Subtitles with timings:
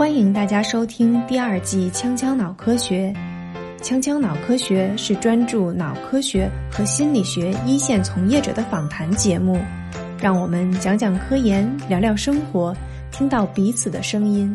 [0.00, 3.14] 欢迎大家收听第二季《锵锵脑科学》。
[3.84, 9.58] 锵锵脑科学是专注脑科学和心理学一线从业者的访谈节目，
[10.18, 12.74] 让我们讲讲科研，聊聊生活，
[13.12, 14.50] 听到彼此的声音。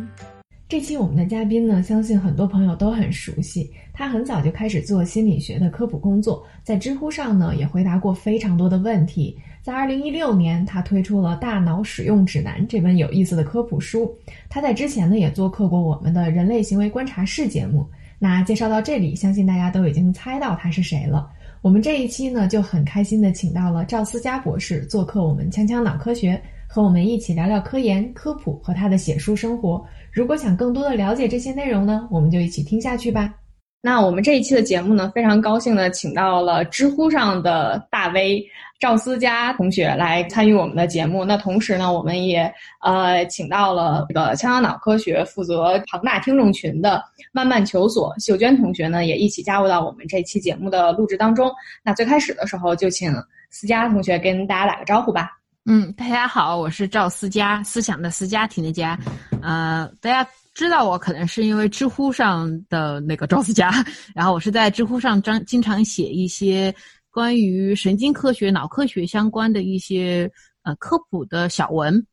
[0.68, 3.70] 这期我们的嘉宾呢，相信很多朋友都很熟悉。
[3.94, 9.38] 他很早就开始做心理学的科普工作，在知乎上呢也回答过非常多的问题。
[9.66, 14.16] 在二零一六年，他推出了《大脑使用指南》这本有意思的科普书。
[14.48, 17.84] 他在之前呢也做客过我们的人类行为观察室节目。
[18.20, 21.28] 那介绍到这里，相信大家都已经猜到他是谁了。
[21.64, 29.84] 我们这一期呢就很开心的请到了赵思佳博士做客我们锵锵脑科学，和我们一起聊聊科研科普和他的写书生活。
[30.12, 33.34] 如果想更多的了解这些内容呢，我们就一起听下去吧。
[33.82, 38.44] 那我们这一期的节目呢，非常高兴的请到了知乎上的大 V
[38.80, 41.24] 赵思佳同学来参与我们的节目。
[41.24, 51.52] 那同时呢，我们也呃请到了这个锵锵脑科学负责庞大听众群的慢慢求索秀娟同学呢，也一起加入到我们这期节目的录制当中。
[51.84, 53.14] 那最开始的时候，就请
[53.50, 55.32] 思佳同学跟大家打个招呼吧。
[55.68, 59.00] 嗯，大家好，我是赵思佳，思想的思，家庭的家。
[59.42, 63.72] 呃，大家知道我可能是因为知乎上的那个赵思佳，
[64.14, 66.72] 然后我是在知乎上张经常写一些
[67.16, 70.30] 关于神经科学、脑科学相关的一些
[70.64, 72.06] 呃科普的小文。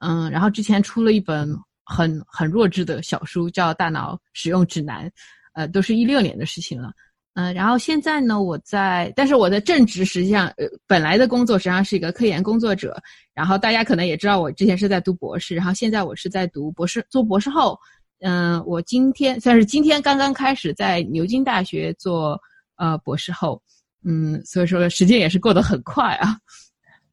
[0.00, 1.48] 嗯，然后之前出了一本
[1.82, 5.06] 很很弱智的小书，叫《大脑使用指南》，
[5.54, 6.92] 呃，都是一六年的事情了。
[7.32, 12.94] 嗯，然后现在呢，我在，但是我的正职实际上，呃，本来的工作实际上是一个科研工作者。
[13.32, 17.78] 然后大家可能也知道，我之前是在读博士，然后现在我是在读博士，做博士后。
[18.20, 22.38] 嗯，我今天算是今天刚刚开始在牛津大学做
[22.76, 23.58] 呃博士后。
[24.04, 26.36] 嗯，所以说时间也是过得很快啊。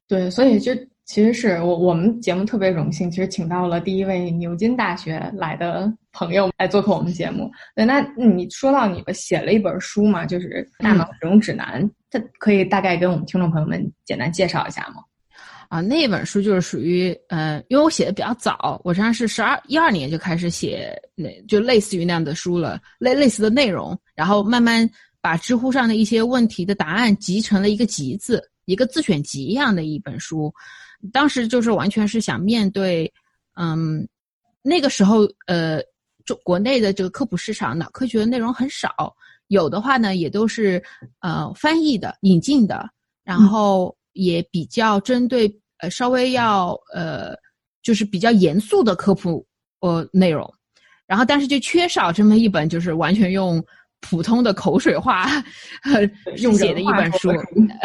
[0.06, 0.72] 对，所以就。
[1.10, 7.50] 其实是我我们节目特别荣幸，其实请到了第一位牛津大学来的朋友来做客我们节目。
[7.74, 10.48] 对，那你说到你们写了一本书嘛，就是
[10.84, 14.96] 《大脑使用指南》，它可以大概跟我们听众朋友们简单介绍一下吗？
[15.70, 24.86] 啊，那本书就是属于，呃，因为我写的比较早，我实际上是十二一二年就开始写，那就类似于那样的书了，类类似的内容，然后慢慢
[25.28, 30.50] 把知乎上的一些问题的答案集成了一个集子，一个自选集一样的一本书。
[31.12, 33.12] 当时就是完全是想面对，
[33.60, 34.08] 嗯，
[34.62, 35.82] 那个时候呃，
[36.24, 39.14] 中国内的这个科普市场，脑科学的内容很少，
[39.48, 40.82] 有的话呢也都是
[41.20, 42.88] 呃翻译的、引进的，
[43.22, 45.46] 然后也比较针对
[45.80, 47.34] 呃稍微要呃
[47.82, 49.46] 就是比较严肃的科普
[49.80, 50.50] 呃内容，
[51.06, 53.62] 然后但是就缺少这么一本就是完全用。
[54.00, 55.26] 普通的口水话
[56.38, 57.30] 用写的一本书，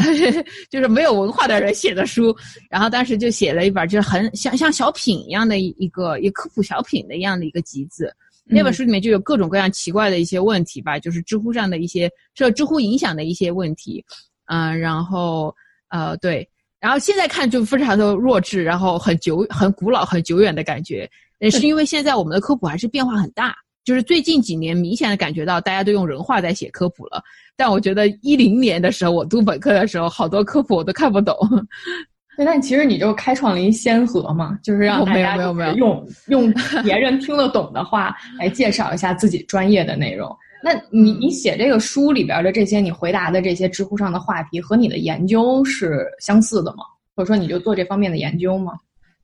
[0.69, 2.35] 就是没有文化的人写的书。
[2.69, 8.13] 然后当时就写了一本，就是很像像小品一样的一个一科普小品的一样的一个集子。
[8.45, 14.03] 那本书里面就有各种各样奇怪的一些问题吧，就是知乎上的一些受知乎影响的一些问题。
[14.45, 15.55] 嗯，然后
[15.89, 16.47] 呃对，
[16.79, 21.09] 然后现在看就非常的弱智，然后很久很古老很久远的感觉。
[21.39, 23.55] 也是因为现在我们的科普还是变化很大。
[23.83, 27.21] 就是最近几年明显的感觉到大家都用人话在写科普了，
[27.55, 31.35] 但我觉得一零年的时候我读本科的时候，好多科普我都看不懂。
[32.35, 35.35] 对，但其实你就开创了一先河嘛，就是让 大家
[35.75, 36.51] 用用
[36.83, 40.35] 别人听得懂的话来介绍一下自己专业的内容。
[40.63, 46.85] 那你你写这个书里边的这些，你回答的这些知乎上的话题和你的研究是相似的吗？
[47.15, 48.73] 或者说你就做这方面的研究吗？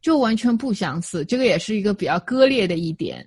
[0.02, 3.26] 就完全不相似，这个也是一个比较割裂的一点。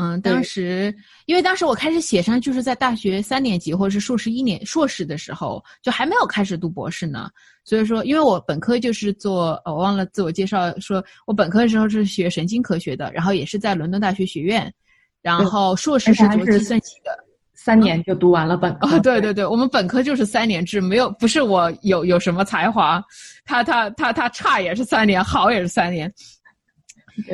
[0.00, 0.94] 嗯，当时
[1.26, 7.28] 因为当时我开始写上就是在大学三年级或者是硕士一年硕士的时候，就还没有开始读博士呢。
[7.64, 14.72] 所以说，因为我本科就是做，我忘了自我介绍，说我本科的时候是学神经科学的，然后也是在伦敦大学学院，
[15.20, 17.10] 然后硕士是做计算机的，
[17.54, 19.00] 三年就读完了本科。
[19.00, 23.02] 对对对，我们本科就是三年制，没有不是我有有什么才华，
[23.44, 26.10] 他他他他差也是三年，好也是三年。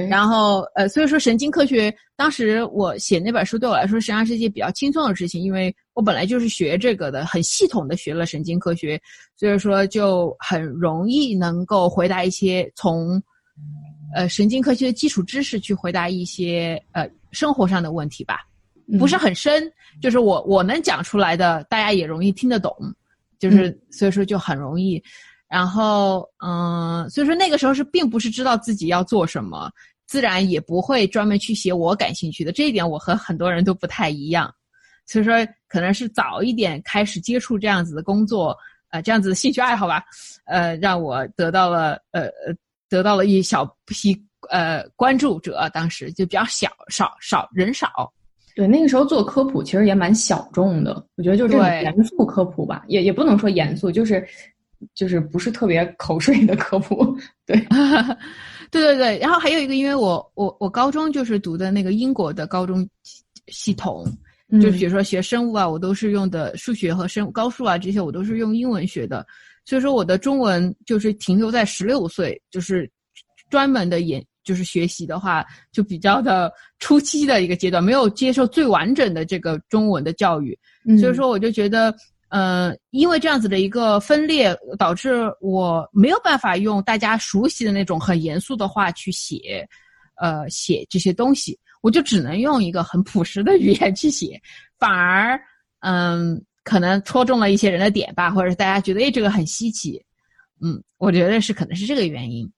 [0.09, 9.01] 然后，呃，所以说神经科学，当时我写那本书对我来说实际上是一件比较轻松的事情，因为我本来就是学这个的，很系统的学了神经科学，
[9.37, 13.23] 所以说就很容易能够回答一些从，
[14.15, 18.41] 呃，神经科学的基础知识去回答一些呃生活上的问题吧，
[18.99, 19.71] 不是很深，
[20.01, 22.75] 就是我我能讲出来的，大家也容易听得懂，
[23.39, 25.03] 就是所以说就很容易。
[25.55, 29.71] 然后，嗯，所以说那个时候是并不是知道自己要做什么，
[30.05, 32.51] 自然也不会专门去写我感兴趣的。
[32.51, 34.53] 这一点我和很多人都不太一样，
[35.07, 35.33] 所以说
[35.69, 38.57] 可能是早一点开始接触这样子的工作，
[38.91, 40.03] 呃，这样子的兴趣爱好吧，
[40.47, 42.53] 呃，让我得到了呃呃
[42.89, 44.21] 得到了一小批
[44.51, 48.13] 呃关注者，当时就比较小少少人少。
[48.57, 54.25] 对，那个时候做科普其实也蛮小众的，我觉得就是这种严肃科普吧，也也不能说严肃，就是
[54.95, 57.17] 就是不是特别口水的科普。
[57.47, 57.57] 对，
[58.71, 59.19] 对对对。
[59.19, 62.89] 然后还有一个，因为我我我高中就是读的那个英国的高中
[63.49, 64.05] 系统，
[64.53, 69.27] 就是比如说学生物啊，我都是用的数学和生高数啊这些，我都是用英文学的，
[69.65, 72.91] 所以说我的中文就是停留在十六岁，就是
[73.51, 74.25] 专门的研。
[74.45, 75.43] 就是学习的话，
[75.73, 80.55] 就比较的初期的一个阶段，没有接受最完整的这个中文的教育，
[81.01, 81.91] 所以说我就觉得，
[82.35, 89.65] 呃，因为这样子的一个分裂，导致我没有办法用大家熟悉的那种很严肃的话去写，
[90.17, 94.37] 呃，写这些东西，我就只能用一个很朴实的语言去写，
[94.81, 95.41] 反而，
[95.79, 100.05] 嗯，可能戳中了一些人的点吧，或者是大家觉得，哎，这个很稀奇，
[100.61, 102.51] 嗯，我觉得是可能是这个原因。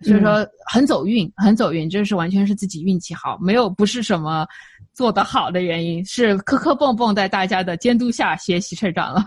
[0.00, 4.44] 所以说很走运，很走运，这是完全是自己运气好，没有不是什么
[4.94, 9.24] 做得好的原因，是磕磕碰碰在大家的监督下学习成长了。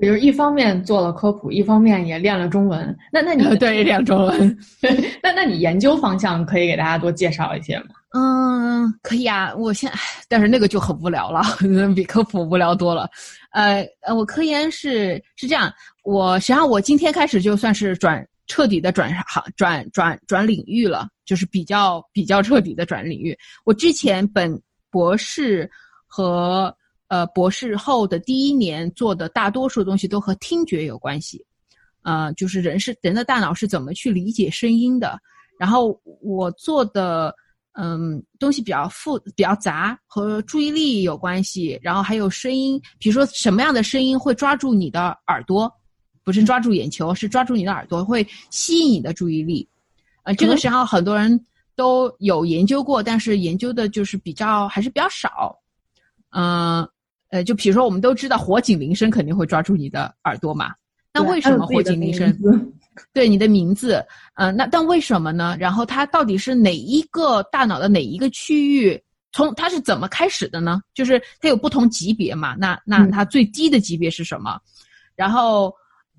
[0.00, 2.96] 比如一方面做了科普，一方面也练了中文。
[3.12, 4.58] 那那你 对练中文，
[5.22, 7.86] 那那你研究方向可以给大家多介绍一些吗？
[8.14, 9.54] 嗯，可以啊。
[9.54, 9.92] 我现
[10.28, 11.42] 但是那个就很无聊了，
[11.94, 13.08] 比科普无聊多了。
[13.52, 15.70] 呃呃，我科研是是这样，
[16.04, 18.26] 我实际上我今天开始就算是转。
[18.48, 23.38] 彻底的转行转转转领域了，就是比较比较彻底的转领域。
[23.64, 24.60] 我之前本
[24.92, 25.68] 博士
[26.06, 26.72] 和
[27.08, 31.44] 呃博士后的第一年做的大多数东西都和听觉有关系，
[32.02, 35.18] 呃，就是人是人的大脑是怎么去理解声音的。
[35.58, 37.34] 然后我做的
[37.72, 41.76] 嗯东西比较复比较杂，和注意力有关系。
[41.82, 45.72] 然后还有声音，比如说什么样的声音会抓住你的耳朵。
[46.24, 49.68] 不是抓住眼球，是抓住你的耳朵，会吸引你的注意力。
[50.22, 51.44] 呃，这个时候很多人
[51.76, 55.56] 都有研究过，但是研究的就是比较还是比较少。
[56.30, 56.86] 嗯，
[57.30, 60.72] 呃，就比如说我们都知道火警铃声肯定会抓住你的耳朵嘛，
[61.12, 62.34] 那为什么火警铃声？
[63.12, 64.04] 对你的名字，
[64.34, 65.56] 嗯，那但为什么呢？
[65.58, 69.02] 然后它到底是哪一个大脑的哪一个区域？
[69.32, 70.80] 从它是怎么开始的呢？
[70.94, 72.54] 就是它有不同级别嘛？
[72.58, 74.60] 那那它最低的级别是什么？
[75.16, 75.74] 然后。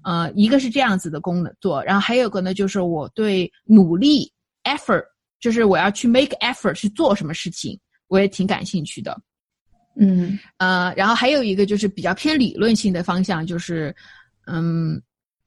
[0.05, 4.29] 呃，一个是这样子的功能做，然后还有个呢，就是我对努力
[4.65, 5.01] effort，
[5.43, 9.21] 就是我要去 make effort 去做什么事情，我也挺感兴趣的。
[9.99, 13.93] 嗯，呃，然后还有一个就是比较偏理论性的方向，就是
[14.47, 14.95] 嗯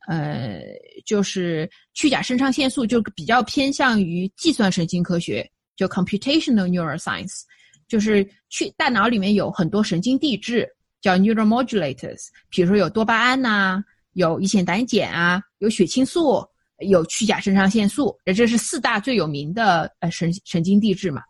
[0.07, 0.61] 呃，
[1.07, 7.41] 就是去甲肾上腺素，就比较偏向于计算神经科学，就 computational neuroscience，
[7.89, 10.69] 就是去大脑里面有很多神经递质，
[11.01, 13.83] 叫 neuromodulators，比如说有多巴胺呐。
[14.13, 16.43] 有乙酰胆碱啊，有血清素，
[16.79, 21.23] 有去甲肾上腺素，这是四大最有名的呃神神经递质嘛。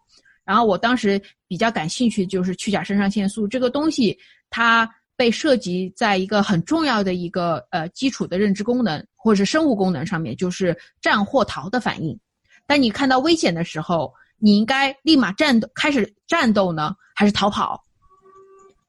[0.44, 4.16] 然后我当时比较感兴趣就是去甲肾上腺素这个东西，
[4.50, 12.18] 它被涉及在一个很重要的一个呃基础的认知功能或者是生物功能上面，就是战或逃的反应。
[12.66, 17.80] 当你看到危险的时候，你应该立马战斗，开始战斗呢，还是逃跑？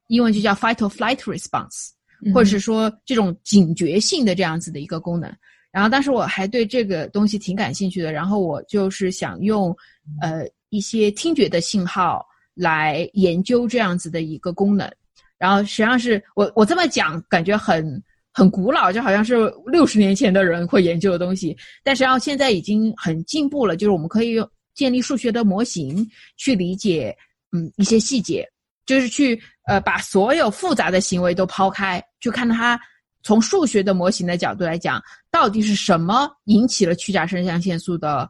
[0.07, 1.91] 英文就叫 fight or flight response。
[2.33, 5.31] 或者是说这种警觉性的这样子的一个功能，
[5.71, 9.75] 然后当时我还对这个东西挺感兴趣的，然后我就是想用，
[10.21, 14.91] 呃一些听觉的信号来研究这样子的一个功能，
[15.37, 18.01] 然后实际上是我我这么讲感觉很
[18.33, 19.35] 很古老，就好像是
[19.67, 26.07] 六十年前的人会研究的东西，但实际上现在已经很进步了，就是我们可以用建立数学的模型
[26.37, 27.15] 去理解
[27.51, 28.47] 嗯一些细节。
[28.87, 32.79] 就是去呃把所有复杂的行为都抛开，去看它
[33.27, 38.25] 从数学的模型的角度来讲，到底是什么引起了去甲肾上腺素的，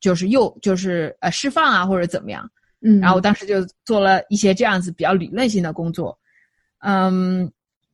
[0.00, 2.46] 就是又就是呃释放啊或者怎么样，
[2.82, 6.14] 嗯，然后我当时就做了一些这样子比较理论性的工作，
[6.80, 7.50] 嗯，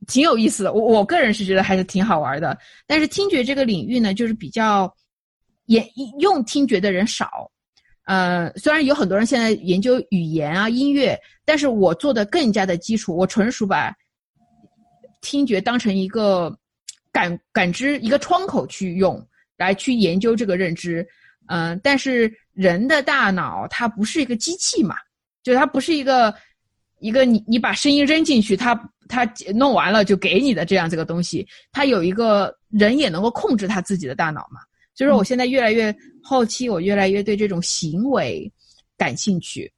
[0.07, 4.93] 挺有意思的，我我个人是觉得还是挺好玩的，但是听觉这个领域呢，就是比较
[5.67, 5.87] 研
[6.19, 7.49] 用听觉的人少。
[8.03, 13.95] 呃，虽然有很多人现在研究语言啊、音乐，但是我做的更加的基础，我纯属把
[15.21, 16.55] 听觉当成一个
[17.11, 19.25] 感感知一个窗口去用，
[19.57, 21.05] 来去研究这个认知。
[21.47, 24.95] 嗯，但是人的大脑它不是一个机器嘛，
[25.41, 26.33] 就它不是一个
[26.99, 28.75] 一个你你把声音扔进去，它
[29.07, 34.61] 它弄完了就给你的这样这个东西，它有一个人也能够控制他自己的大脑嘛。
[34.93, 38.51] 就是我现在越来越后期，我越来越对这种行为
[38.97, 39.71] 感兴趣。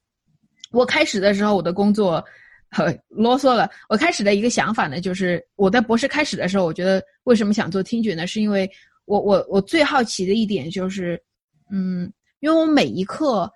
[0.72, 2.24] 我开始的时候，我的工作
[2.72, 3.70] 很 啰嗦了。
[3.90, 8.26] 我开始的一个想法呢，就是我在博士开始的时候，我觉得为什么想做听觉呢？
[8.26, 8.70] 是因为
[9.06, 11.22] 我我我最好奇的一点就是，
[11.70, 13.52] 嗯，因为我们每一刻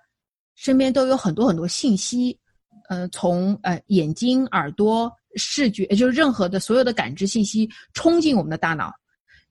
[0.54, 2.38] 身边都有很多很多信息，
[2.88, 8.92] 呃，从呃眼睛、耳朵、视觉，就是任何的所有的感知信息冲进我们的大脑，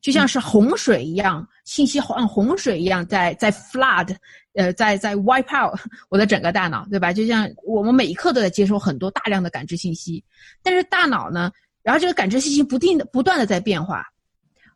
[0.05, 4.15] 就像是洪水一样，信息像洪水一样在在 flood，
[4.53, 7.11] 呃，在在 wipe out 我的整个大脑，对吧？
[7.11, 10.23] 就像我们每一刻都在接收很多大量的感知信息，
[10.61, 14.05] 但是大脑呢，然后这个感知信息不定的不断的在变化，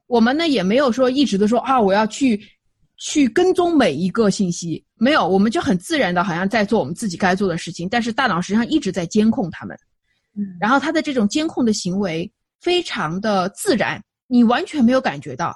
[0.08, 2.42] 我们呢也没有说一直都说啊，我要去。
[3.02, 7.88] 去跟踪每一个信息，没有，我们就很自然的，好像在做我们自己该做的事情。
[7.88, 9.74] 但是大脑实际上一直在监控他们，
[10.36, 15.54] 嗯，然后他的这种监控的行为非常的自然，你完全没有感觉到。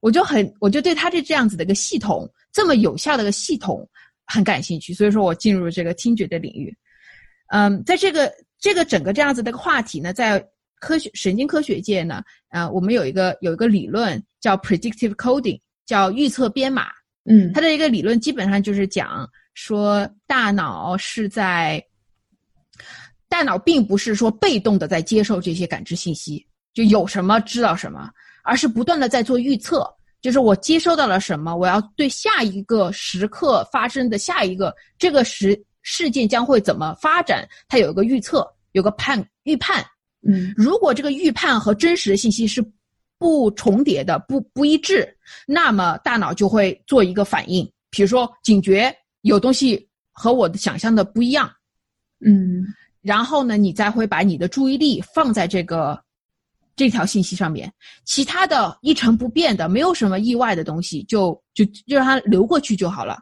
[0.00, 3.88] 我就很，我就对他这这样子的一个系统，这么有效的一个系统
[4.26, 6.76] 很感兴趣，所以说我进入这个听觉的领域。
[7.48, 10.46] 嗯，在这个这个整个这样子的一个话题呢，在
[10.78, 15.58] 科学神经科学界呢，呃，我们有一个有一个理论叫 predictive coding。
[15.86, 16.86] 叫预测编码，
[17.24, 21.84] 嗯，它的一个理论基本上就是讲说，大脑是在，
[23.28, 28.10] 大脑并不是说被动的在接受这些感知信息，就有什么知道什么，
[28.42, 29.86] 而是不断的在做预测，
[30.20, 39.84] 就是我接收到了什么，我要对下一个时刻发生的下一个这个时事件将会怎么发展，它有一个预测，有个判预判，
[40.26, 42.64] 嗯，如果这个预判和真实的信息是。
[43.22, 45.06] 不重叠的不不一致，
[45.46, 51.46] 那么大脑就会做一个反应，比如说警觉有东西和我的想象的不一样，
[52.24, 52.64] 嗯，
[53.02, 56.02] 然后呢，你再会把你的注意力放在这个
[56.76, 57.72] 这条信息上面，
[58.04, 63.18] 其他的一成不变的，没有什么意外的东西，就就就让它流过去就好了。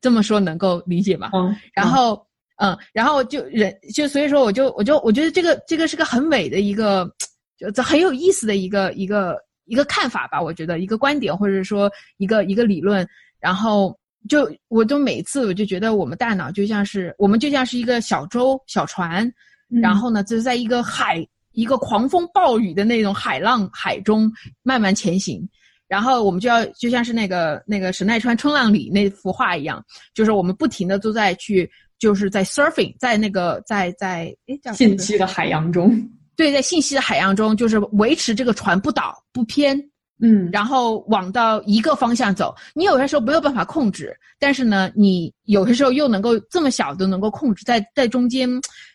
[0.00, 1.30] 这么说能够理解吗？
[1.34, 7.10] 嗯，然后嗯，然后就人就所以说，我就我就我觉得这个这个是个很美的一个。
[7.58, 9.34] 就这很有意思的一个一个
[9.64, 13.08] 一个看法吧，我觉得一个观点或者说一个一个理论，
[13.40, 13.98] 然后
[14.28, 19.26] 就我就每次我就觉得我们大脑就像是我们就像是一个小舟小船，
[19.70, 24.30] 然后呢就是在一个海一个狂风暴雨的那种海浪海中
[24.62, 25.42] 慢慢前行，
[25.88, 29.82] 然后我们就要就像是那个那个神奈川冲浪里那幅画一样，
[30.14, 35.90] 就是我们不停的都在去就是在 surfing 在那个在在诶叫信息的海洋中。
[36.36, 39.74] 对，在信息的海洋中，就是维持这个船不倒不偏，
[40.20, 42.54] 嗯，然后往到一个方向走。
[42.74, 48.50] 你有些时候没有办法控制，但是呢，你有些时候又能够这么小都能够控制，在在中间，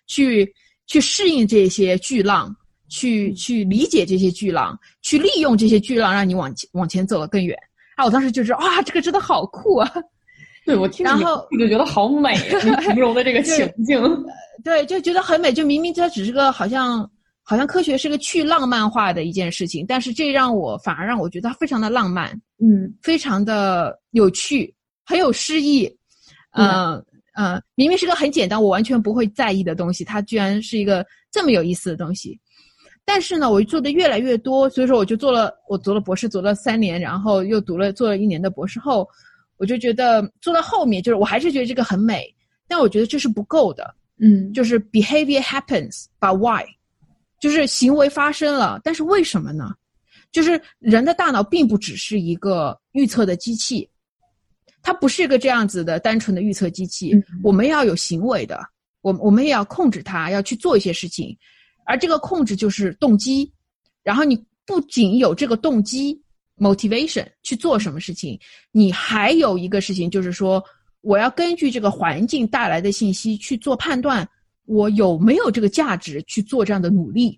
[0.06, 0.54] 去
[0.92, 2.54] 去适应这些巨浪，
[2.90, 7.58] 去去理解这些巨浪，去利用这些巨浪，让你往前往前走得更远。
[7.96, 9.90] 啊，我当时就是哇，这个真的好酷啊！
[10.68, 12.36] 对我听，然后我就觉得好美，
[12.84, 14.02] 形容的这个情境，
[14.66, 15.54] 对，就觉得很美。
[15.54, 17.10] 就明明它只是个好像。
[17.44, 22.30] 好像科学是个去浪漫化的一件事情，但是这让我反而让我觉得它非常的浪漫，
[22.60, 25.92] 嗯，非常的有趣，很有诗意，
[26.54, 32.40] 嗯嗯，明明是个很简单，我完全不会在意的东西，它居然是一个这么有意思的东西。
[33.04, 39.08] 但是呢，我做的越来越多，所以说我就做了，我读了博士，读了三年，然后又读了做了一年的博士后，
[39.58, 42.34] 我就觉得做到后面，就是我还是觉得这个很美，
[42.68, 46.64] 但我觉得这是不够的，嗯，就是 behavior happens，but why？
[47.40, 49.74] 就是行为发生了，但是为什么呢？
[50.32, 53.90] 就是人的大脑并不只是一个预测的机器，
[54.82, 57.14] 它不是一个这样子的单纯的预测机器。
[57.44, 58.60] 我们要有行为的，
[59.02, 61.38] 我我们也要控制它，要去做一些事情，
[61.86, 63.52] 而这个控制就是动机。
[64.04, 64.36] 然后你
[64.66, 66.20] 不仅有这个动机
[66.58, 68.40] （motivation） 去做什么事情，
[68.72, 70.64] 你还有一个事情就是说，
[71.02, 74.28] 我要根据这个环境带来的信息去做判断。
[74.68, 77.38] 我有没有这个价值去做这样的努力？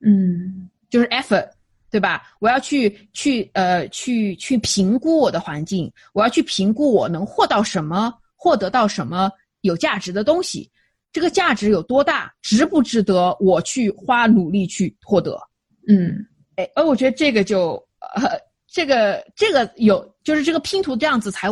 [0.00, 1.48] 嗯，就是 effort，
[1.90, 2.22] 对吧？
[2.40, 10.70] 我要去去呃去去评估我的环境，我要去评估我能获到什么，获得到什么有价值的东西，
[11.12, 15.40] 这个价值有多大，值不值得我去花努力去获得？
[15.88, 16.14] 嗯，
[16.56, 17.72] 哎，而我觉得这个就
[18.14, 18.30] 呃
[18.66, 21.48] 这个这个有就是这个拼图这样子才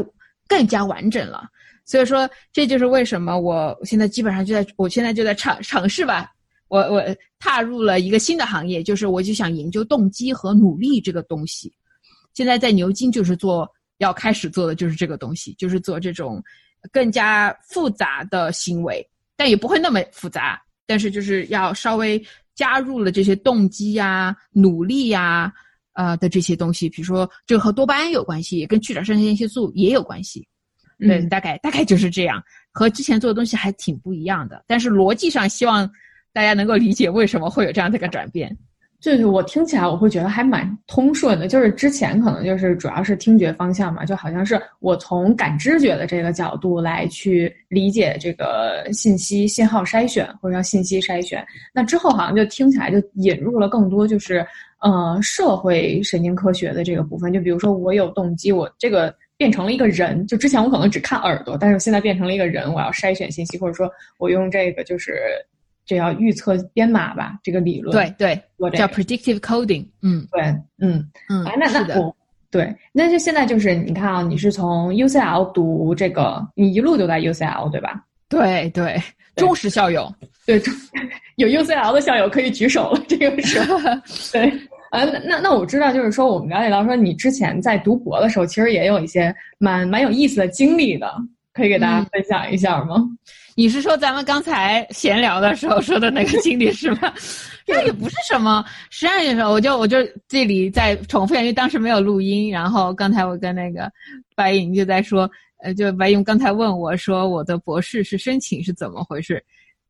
[0.49, 1.49] 更加完整了。
[1.87, 6.31] 所以说，这就是为什么我现在基本上就在，我现在就在尝尝试吧。
[6.69, 7.03] 我我
[7.39, 11.73] 踏入了一个新的行业，就是我就想研究动机和努力这个东西。
[12.33, 16.43] 现在在牛津就是做，要开始做的就是这个东西，就是做这种
[16.91, 19.07] 更加复杂的行为，
[19.37, 20.61] 但也不会那么复杂。
[20.87, 22.23] 但是就是要稍微
[22.55, 25.53] 加入了这些动机呀、努力呀、
[25.95, 30.47] 呃的这些东西，比如说这个和多巴胺有关系，也跟去甲肾上腺激素也有关系。
[30.99, 34.65] 对，大概大概就是这样，和之前做的东西还挺不一样的。
[34.67, 35.91] 但是逻辑上，希望
[36.35, 38.55] 大家能够理解为什么会有这样的一个转变。
[39.01, 54.47] 就是我听起来我会觉得还蛮通顺的，就是之前可能就是主要是听觉方向嘛，就好像是我从感知觉的这个角度来去理解这个信息信号筛选或者叫信息筛选，那之后好像就听起来就引入了更多就是
[54.81, 63.87] 呃社会神经科学的这个部分，就比如说我有动机，我这个变成了一个人，就之前我可能只看耳朵，但是现在变成了一个人，我要筛选信息，或者说
[64.19, 65.15] 我用这个就是。
[65.87, 67.39] 这要预测编码吧？
[67.43, 69.87] 这个理论对对，叫 predictive coding。
[70.03, 70.43] 嗯，对，
[70.81, 71.45] 嗯嗯。
[71.45, 72.15] 哎，那那我
[72.51, 78.05] 对，那就现在就是你看啊，你是从 UCL 读这个，你一路都在 UCL 对吧？
[78.29, 79.03] 对对，
[79.37, 80.13] 忠实校友。
[80.47, 80.61] 对，
[81.37, 83.03] 有 UCL 的校友可以举手了。
[83.09, 83.59] 这个是，
[84.33, 84.53] 对。
[84.93, 91.13] 呃，那那我知道，就是说我们了解到说你之前在读博的时候，其实也有一些蛮蛮有意思的经历的，
[91.53, 92.95] 可以给大家分享一下吗？
[93.57, 97.13] 你是说咱们刚才闲聊的时候说的那个经历是吗？
[97.67, 99.97] 那也不是什么，实际上我就我就
[100.29, 102.51] 这里再重复，因为当时没有录音。
[102.51, 103.91] 然后刚才我跟那个
[104.35, 105.31] 白颖就在说，
[105.63, 109.43] 呃，就白颖刚才问我说我的博士是申请是怎么回事，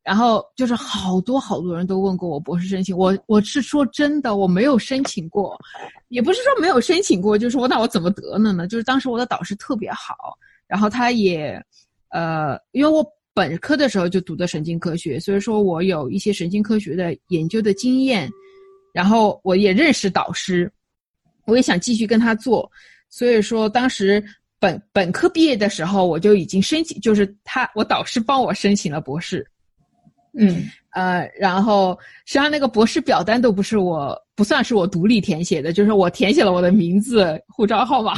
[0.03, 5.59] 然后就是好多好多人都问过我博士申请，我我是说真的我没有申请过，
[6.09, 8.69] 也不是说没有申请过，就是我那我怎么得了呢？
[8.69, 11.61] 就是当时我的导师特别好，然后他也，
[12.11, 13.05] 呃，因为我。
[13.35, 18.31] 本科的时候就读的神经科学，所以说我有一些神经科学的研究的经验，
[18.93, 20.71] 然后我也认识导师，
[21.45, 22.71] 我也想继续跟他做，
[23.11, 24.25] 所以说当时
[24.61, 29.45] 本本科毕业的时候我就已经申请，就是他我导师帮我申请了博士，
[30.39, 30.65] 嗯。
[30.91, 38.15] 呃，然后实际上那个博士表单都不是我，不算是我独立填写的，就是我填写了我的名字、护照号码、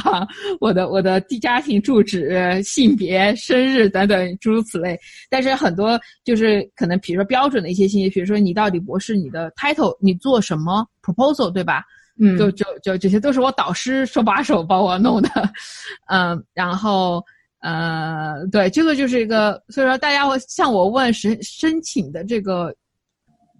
[0.59, 4.95] 我的我的家庭住址、性别、生日等等诸如此类。
[5.27, 11.83] 但是很多就是可能，比如说标准的一些信息，比如说你到底博士你的 title，你做什么 proposal，对吧？
[12.19, 15.29] 嗯，就就就这些都是我导师手把手帮我弄的，
[16.09, 17.25] 嗯，然后。
[17.67, 22.73] 呃，对，这个就是一个，所以说大家会向我问申申请的这个，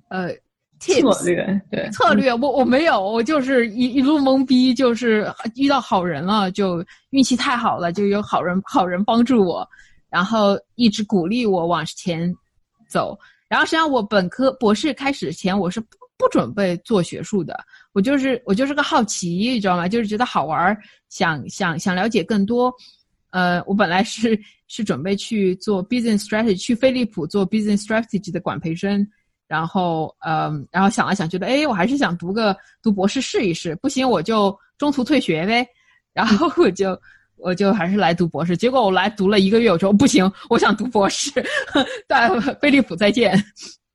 [0.07, 0.29] 呃，
[0.79, 0.93] 策
[1.25, 9.67] 略，对策略，我我没有，我就是一一路懵逼，就是遇到好人了，就运气太好了，就有好人好人帮助我，
[10.09, 12.33] 然后一直鼓励我往前
[12.87, 13.19] 走。
[13.49, 17.59] 然后实际上我本科博士开始前，我是不不准备做学术的，
[17.91, 19.85] 我就是我就是个好奇，你知道吗？
[19.85, 20.77] 就是觉得好玩，
[21.09, 22.73] 想想想了解更多。
[23.31, 29.05] 呃，我本来是是准备去做 business strategy，去飞利浦做 business strategy 的管培生，
[29.47, 35.67] 然后呃，然后想了想，觉得哎，我还是想读个读博士试一试，不行我就中途退学呗，
[36.13, 36.99] 然后我就
[37.35, 41.31] 我就还是来读博士，结果我来读了一个月，我说不行，我想读博士，
[42.07, 42.29] 在
[42.61, 43.37] 飞利浦再见。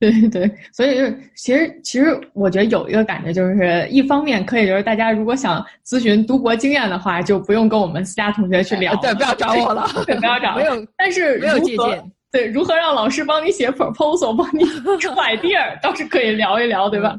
[0.03, 14.65] 对对，所以就是其实其实我觉得有一个感觉，就是一方面可以就是大家如果想咨询读博经验的话，就不用跟我们私家同学去聊，对，不要找我了，对，不要找，没有，但是没有借鉴，对，如何让老师帮你写 proposal，帮你
[14.99, 17.17] 出 idea，倒是可以聊一聊，对吧？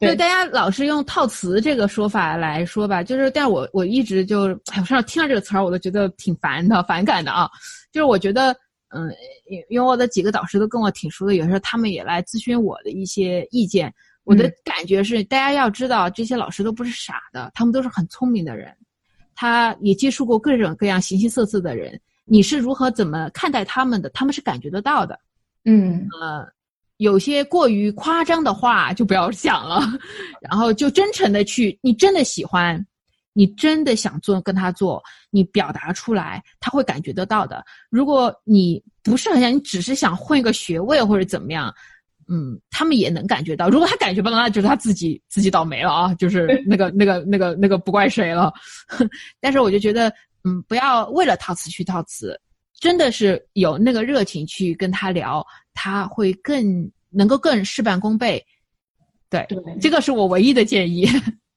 [0.00, 7.50] 对，大家老是用套词这个说法来说吧，就是，但我我一直就，哎，我上次听到这个词儿，我都觉得挺烦的，反感的啊，
[7.92, 8.56] 就是我觉得。
[8.94, 9.12] 嗯，
[9.46, 13.92] 因因为我的几个导师都跟我挺熟的，有时候他们也来咨询我的一些意见。
[14.22, 18.74] 我的感觉是，大家要知道，这些老师都不是傻的，他们都是很聪明的人，
[19.34, 22.00] 他也接触过各种各样形形色色的人。
[22.24, 24.08] 你是如何怎么看待他们的？
[24.10, 25.18] 他们是感觉得到的。
[25.66, 26.46] 嗯，呃，
[26.96, 29.82] 有些过于夸张的话就不要讲了，
[30.40, 32.82] 然后就真诚的去，你真的喜欢。
[33.34, 37.62] 你真的想做，跟他做，你表达出来，他会感觉得到的。
[37.90, 41.74] 如果你不是很想，你只是想混一个学位或者怎么样，
[42.28, 43.68] 嗯，他们也能感觉到。
[43.68, 48.50] 如果他感觉不到，那就是他自己自己倒霉了啊，就是那个那个那个那个不怪谁了。
[49.40, 50.08] 但是我就觉得，
[50.44, 52.40] 嗯，不要为了套词去套词，
[52.80, 55.44] 真的是有那个热情去跟他聊，
[55.74, 58.42] 他会更能够更事半功倍。
[59.28, 59.44] 对，
[59.80, 61.08] 这个是我唯一的建议。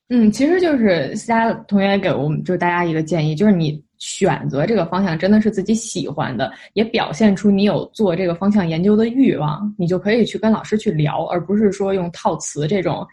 [0.10, 13.06] 嗯，其实就是思佳同学给我们就是大家一个建议，就是你选择这个方向真的是自己喜欢的，也表现出你有做这个方向研究的欲望，你就可以去跟老师去聊，而不是说用套词这种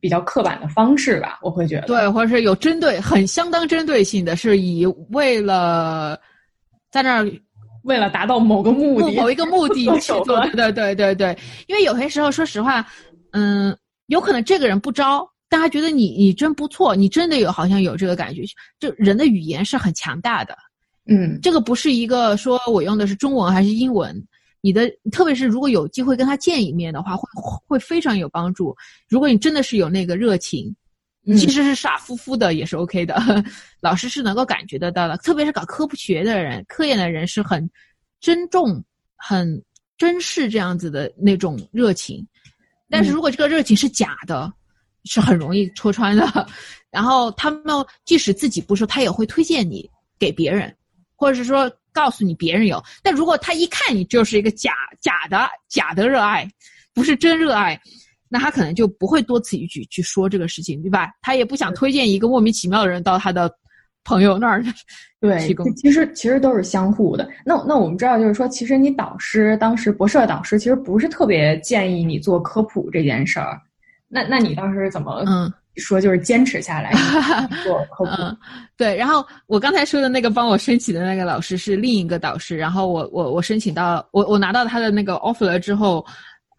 [0.00, 1.38] 比较刻板的方式吧。
[1.42, 6.18] 我会觉得对，或者是有针对，很相当针对性的，是以为了
[6.90, 7.30] 在那儿
[7.82, 10.40] 为了达到某个目的、某一个目的 去做。
[10.52, 12.86] 对对对对，因为有些时候，说实话，
[13.32, 13.76] 嗯，
[14.06, 15.28] 有可能这个人不招。
[15.50, 18.42] 大家觉得你你真不错，你真的有好像有这个感觉，
[18.78, 20.56] 就人的语言是很强大的，
[21.06, 24.16] 嗯，这个不是一个说我用的是中文还是英文，
[24.60, 27.28] 你的特别是如果有机会跟他见一面的话，会
[27.66, 28.74] 会非常有帮助。
[29.08, 30.74] 如果你真的是有那个热情，
[31.36, 33.20] 其实是傻乎乎的也是 OK 的，
[33.82, 35.16] 老师是能够感觉得到的。
[35.18, 37.68] 特别是搞科普学的人、科研的人是很
[38.20, 38.82] 珍重、
[39.16, 39.62] 很
[39.98, 42.26] 珍视这样子的那种热情。
[42.88, 44.52] 但是如果这个热情是假的，
[45.04, 46.46] 是很容易戳穿的。
[46.90, 47.62] 然后他们
[48.04, 50.74] 即使自己不说，他也会推荐你给别人，
[51.14, 52.82] 或者是说告诉你别人有。
[53.02, 56.48] 但如果他一看你就是一个假假的假的热爱，
[56.92, 57.80] 不是真热爱，
[58.28, 61.08] 那他可能就不会多此一举去说这个事情，对吧？
[61.22, 63.48] 他也不想推荐一个莫名其妙的人到他的
[64.02, 64.64] 朋友那儿。
[65.20, 65.38] 对，
[65.76, 67.28] 其实其实都是相互的。
[67.44, 73.60] 那那我们知道，就是说，其实你导师当时博士的导师其实不是特别建议你做科普这件事儿。
[74.10, 75.50] 那那你当时怎么嗯？
[75.76, 76.92] 说就是坚持下来
[77.64, 78.36] 做科普，
[78.76, 78.94] 对。
[78.96, 82.56] 然后我刚才说的那个帮我申请的那个老师是另一个导师。
[82.56, 86.04] 然后我我我申请到我我拿到他的那个 offer 了之后，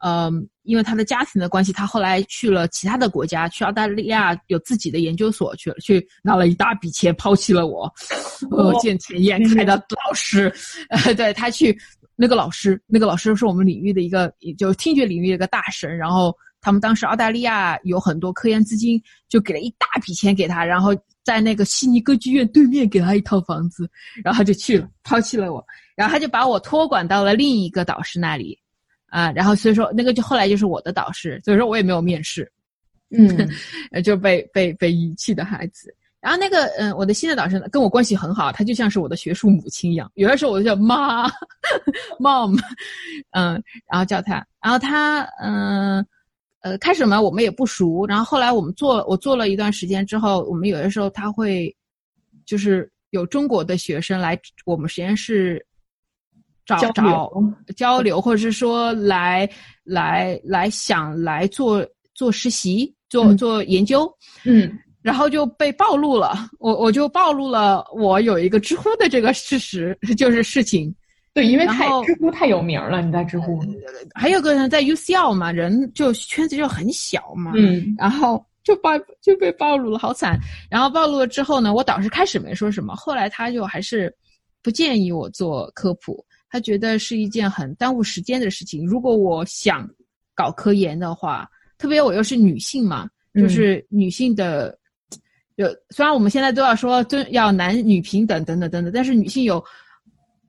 [0.03, 7.93] 嗯，因为他的家庭的关系，他后来去了其他的国家，去澳大利亚有自己的研究所去了，去拿了一大笔钱，抛弃了我，
[8.49, 10.51] 呃，见钱眼开的老师。
[10.89, 11.77] 呃，对他去
[12.15, 15.95] 那个老师，那个老师是我们领域的一个，就听觉领域的一个大神。
[15.95, 16.33] 然后。
[16.61, 23.89] 他们当时澳大利亚有很多科研资金，就给了一大笔钱给他，然后在那个悉尼歌剧院对面给他一套房子，
[24.23, 28.57] 然后他就去了，抛弃了我，然后他就把我托管到了另一个导师那里，
[29.07, 32.49] 啊，然后所以说那个就后来就是我的导师，所以说我也没有面试，
[33.09, 33.49] 嗯，
[34.03, 35.93] 就被被被遗弃的孩子。
[36.19, 41.27] 然后那个嗯，我的新的导师跟我关系很好，他就像是我的学术母亲一样，有的时候我就叫妈，
[42.21, 42.55] mom，
[43.31, 45.97] 嗯，然后叫他，然后他嗯。
[45.97, 46.05] 呃，
[46.79, 51.75] 开始嘛，我们也不熟，然后后来我们做，我做了一段时间之后，我们有的时候他会，
[52.45, 55.65] 就是有中国的学生来我们实验室
[56.65, 57.31] 找找
[57.75, 59.49] 交流，或者是说来
[59.83, 64.07] 来来想来做做实习，做做研究，
[64.43, 64.71] 嗯，
[65.01, 70.95] 然后就被暴露了，我我就暴露了我有一个 知乎的这个事实，就是事情。
[71.33, 73.57] 对，因为太知乎太有名了，你在知乎。
[74.13, 78.91] 还有个人在 UCL 嘛，人就圈子就很小嘛，嗯，然后就暴
[79.21, 80.37] 就被暴露了，好惨。
[80.69, 84.13] 然后暴露了之后呢，我导师开始没说什么，后来他就还是
[84.61, 88.85] 不建议我做科普，他觉得是一件很耽误时间的事情。
[88.85, 89.89] 如果我想
[90.35, 94.77] 搞科研的话，特别我又是女性嘛，就是女性的，
[95.55, 99.63] 就虽然我们现在都要说尊要男女平等等等等等，但是女性有。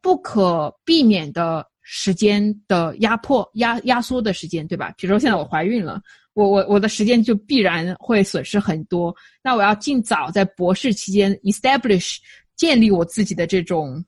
[0.03, 4.93] 不可避免的时间的压迫、压压缩的时间，对吧？
[4.99, 6.01] 比如说现在我怀孕了，
[6.35, 9.15] 我我我的时间就必然会损失很多。
[9.43, 12.17] 那我要尽早在博士期间 establish
[12.57, 14.05] 建立我自己的这种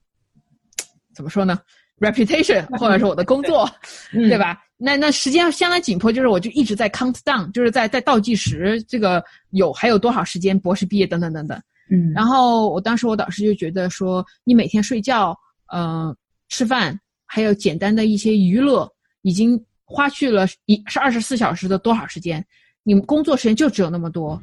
[1.14, 1.58] 怎么说呢
[2.00, 3.70] ？reputation 或者是我的工作，
[4.12, 4.58] 对吧？
[4.76, 11.60] 那那时间相当紧迫，就是我就一直在 count down，就是在在倒计时，这个有还有多少时间博士毕业等等等等。
[11.90, 15.36] 嗯，然后我当时我导师就觉得说，你每天睡觉。
[15.72, 16.14] 嗯，
[16.48, 18.90] 吃饭还有简单的一些娱乐，
[19.22, 22.44] 已经花去了一是二十四小时的多少时间？
[22.82, 24.40] 你们工作时间就只有那么多。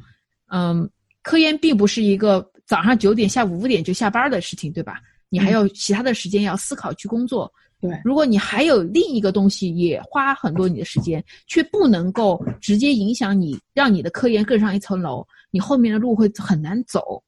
[0.48, 0.88] 嗯，
[1.22, 5.00] 科研并不是一个早上九点下午五点就下班的事情，对吧？
[5.28, 7.50] 你还有其他的时间要思考去工作。
[7.80, 17.22] 对，如果你还有另一个东西也花很多你的时间，却不能够直接影响你，让你的科研更上一层楼，你后面的路会很难走。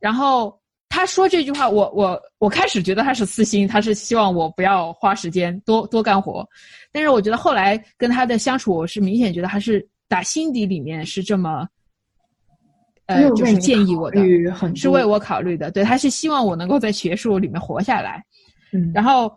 [0.00, 0.58] 然后。
[0.98, 6.44] 他说这句话，我我我开始觉得他是私心，他是希望我不要花时间多多干活。
[6.90, 11.64] 但是我觉得后来跟他的相处，我是明显觉得他是打心底里面是这么，
[13.06, 14.20] 呃，就是建议我的，
[14.74, 15.70] 是为我考虑的。
[15.70, 18.20] 对，他是希望我能够在学术里面活下来。
[18.72, 19.32] 嗯，然后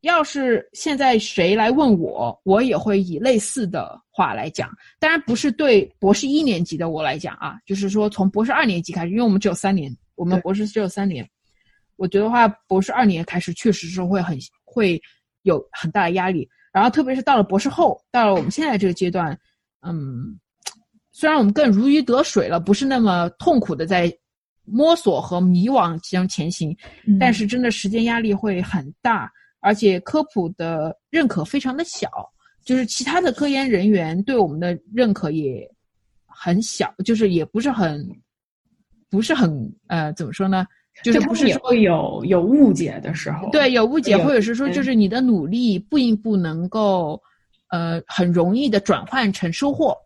[0.00, 4.68] 要是现在谁来问我，我也会以类似的话来讲。
[4.98, 9.88] 当然不是对博士一年级的我来讲啊，就是说从博士二年级开始，因为我们只有三年。
[10.20, 11.26] 我们博士只有三年，
[11.96, 15.00] 我觉得话，博士二年开始确实是会很会
[15.44, 19.34] 有很大的压力，然后特别是到了博士后，到了我们现在这个阶段，
[19.80, 20.38] 嗯，
[21.10, 24.14] 虽然我们更如鱼得水了，不是那么痛苦的在
[24.66, 26.76] 摸索和迷惘其中前行，
[27.18, 32.10] 但是真的时间压力会很大，而且科普的认可非常的小，
[32.62, 35.66] 就是其他的科研人员对我们的认可也
[36.26, 38.06] 很小，就是也不是很。
[39.10, 40.66] 不是很呃，怎么说呢？
[41.02, 47.20] 就是不是说有有误解的时候，对，有误解，或者是说，就是你的努力并不能够，
[47.68, 49.96] 呃，很容易的转换成收获，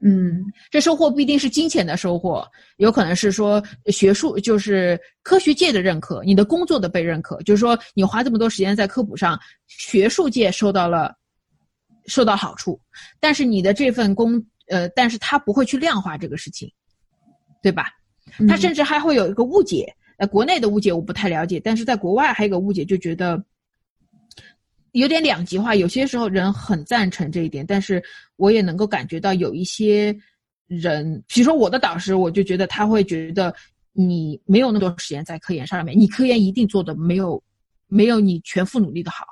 [0.00, 2.44] 嗯这收获不一定是金钱的收获，
[2.78, 9.38] 有可能是说学术，就是科学界的认可，你的工作的被认可，就是说你花这么多时间在科普上，
[9.68, 11.14] 学术界受到了
[12.06, 12.80] 受到好处，
[13.20, 16.68] 但是你的这份工，呃，但是他不会去量化这个事情，
[17.62, 17.90] 对吧？
[18.38, 23.42] 嗯他甚至还会有一个误解，呃，国内的误解我不太了解，但是在国外还有一个误解，就觉得
[24.92, 25.74] 有点两极化。
[25.74, 28.02] 有些时候人很赞成这一点，但是
[28.36, 30.16] 我也能够感觉到有一些
[30.66, 33.54] 人，比如说我的导师，我就觉得他会觉得
[33.92, 37.42] 你没有那么多时间在科研上面，你科研一定做的没有
[37.88, 39.26] 没有你全副努力的好。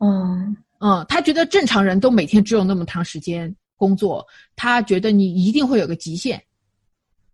[0.00, 6.42] 嗯嗯，他觉得正常人都每天只有那么长时间工作，他觉得你一定会有个极限。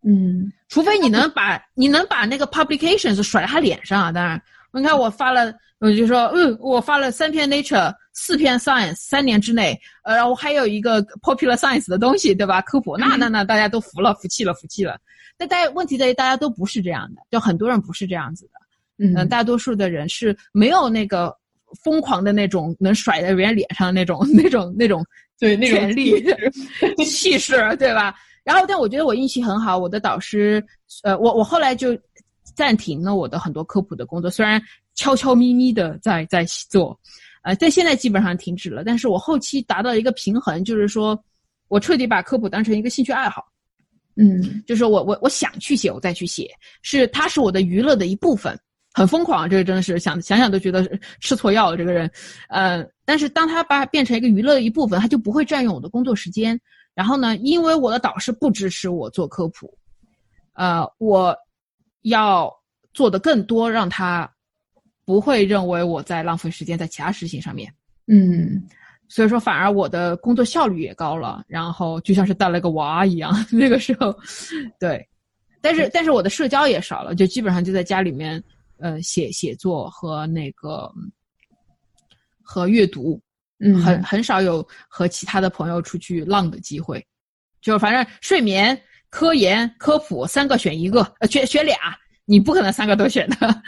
[0.02, 0.52] 嗯。
[0.68, 4.40] 除非你能把你能把那个 publications 甩他脸上啊，当然，
[4.72, 12.60] 你看我发了，我就说，嗯，我发了三篇 Nature，四篇 Science，三年之内，呃，然后还有一个 Popular Science 的东西，对吧？
[12.60, 14.98] 科普，那那那大家都服了，服气了，服气了。
[15.38, 18.50] 但大家问题在于大家都不是这样的，就很多人不是这样子的，
[18.98, 19.16] 嗯。
[19.16, 21.34] 嗯，大多数的人是没有那个
[21.82, 25.02] 疯狂的那种能甩在别人脸上的那种那种那种
[25.38, 26.22] 对那种 权利
[27.06, 28.14] 气势，对吧？
[28.48, 30.64] 然后，但我觉得我运气很好，我的导师，
[31.02, 31.94] 呃，我我后来就
[32.56, 34.58] 暂停了我的很多科普的工作，虽然
[34.94, 36.98] 悄悄咪咪的在在做，
[37.42, 38.82] 呃，但现在基本上停止了。
[38.82, 41.22] 但是我后期达到一个平衡，就是说
[41.68, 43.44] 我彻底把科普当成一个兴趣爱好，
[44.16, 46.48] 嗯就是我我我想去写，我再去写，
[46.80, 48.58] 是它是我的娱乐的一部分，
[48.94, 52.10] 很疯狂，这个真的是想想想都觉得吃错药了这个人，
[52.48, 56.58] 呃，但是当他把它变成一个娱乐的一部分，他就不会占用我的工作时间。
[56.98, 59.72] 然后呢，因为我的导师不支持我做科普，
[60.54, 61.32] 呃，我
[62.02, 62.52] 要
[62.92, 64.28] 做的更多，让他
[65.04, 67.72] 不会认为我在浪费时间在其他事情上面。
[68.08, 68.60] 嗯
[69.06, 73.32] 所以说，反而我的工作效率也高了，然后就像是带了个娃一样。
[73.52, 74.12] 那个时候，
[74.80, 75.08] 对，
[75.60, 78.42] 但是但是我的社交也少了，就基本上就在家里面，
[78.78, 80.92] 呃，写写作和那个
[82.42, 83.22] 和阅读，
[83.60, 87.04] 嗯，很很少有和其他的朋友出去浪的机会。
[87.60, 91.76] 就反正睡眠、科研、科普三个选一个，呃，选选俩，
[92.24, 93.62] 你不可能三个都选的。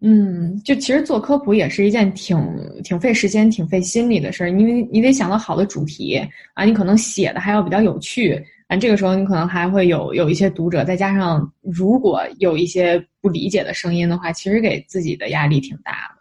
[0.00, 2.38] 嗯，就其实做科普也是一件挺
[2.84, 6.16] 挺费时间、挺费心力的事儿，因为你得想到好的主题
[6.54, 16.17] 啊，你可能写的还要比较有趣啊，这个时候你可能还会有有一些读者，再加上如果有一些不理解的声音的话，其实给自己的压力挺大的。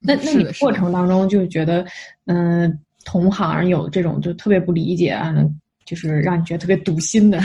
[0.00, 1.86] 那那你的过程当中就觉得，
[2.26, 5.34] 嗯、同行有这种就特别不理解啊，
[5.84, 7.40] 就是让你觉得特别堵心的，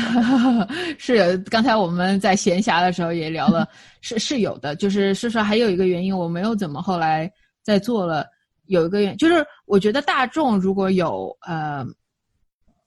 [0.98, 3.68] 是，刚才我们在闲暇的时候也聊了，
[4.02, 4.76] 是是有的。
[4.76, 7.32] 就是事实上还有一个原因，我没有怎么后来
[7.64, 8.26] 再做了。
[8.68, 11.86] 有一个原因，就是我觉得大众如果有呃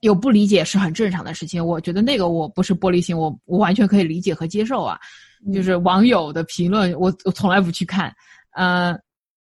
[0.01, 1.65] 有不理解是很正常的事情。
[1.65, 4.99] 我觉得那个我不是玻璃心，我我完全可以理解和接受啊。
[5.55, 8.13] 就是网友的评论，我我从来不去看，
[8.57, 8.93] 呃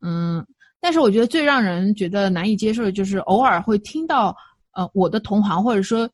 [0.01, 0.45] 嗯，
[0.79, 4.35] 但是我觉得最让人觉得难以接受的就是偶尔会听到
[4.73, 6.09] 呃我的同行或者说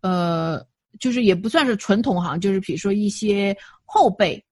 [0.00, 0.64] 呃
[0.98, 4.42] 就是也不算是纯同行，就是比如说一些后辈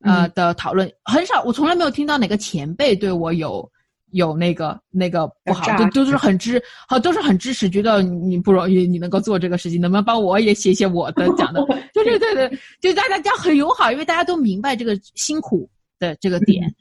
[0.00, 3.68] 呃、嗯的讨论，很少我从来没有听到哪个前辈对我有。
[4.12, 11.62] 有那个那个不好，有都都是很支，好都是很支持，觉得你不容易，你能够做这个事情，能不能帮我也写写我的讲的？
[11.92, 16.74] 对对对对，就大家这样很友好，因为大家都明白这个辛苦的这个点，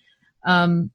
[0.48, 0.90] 嗯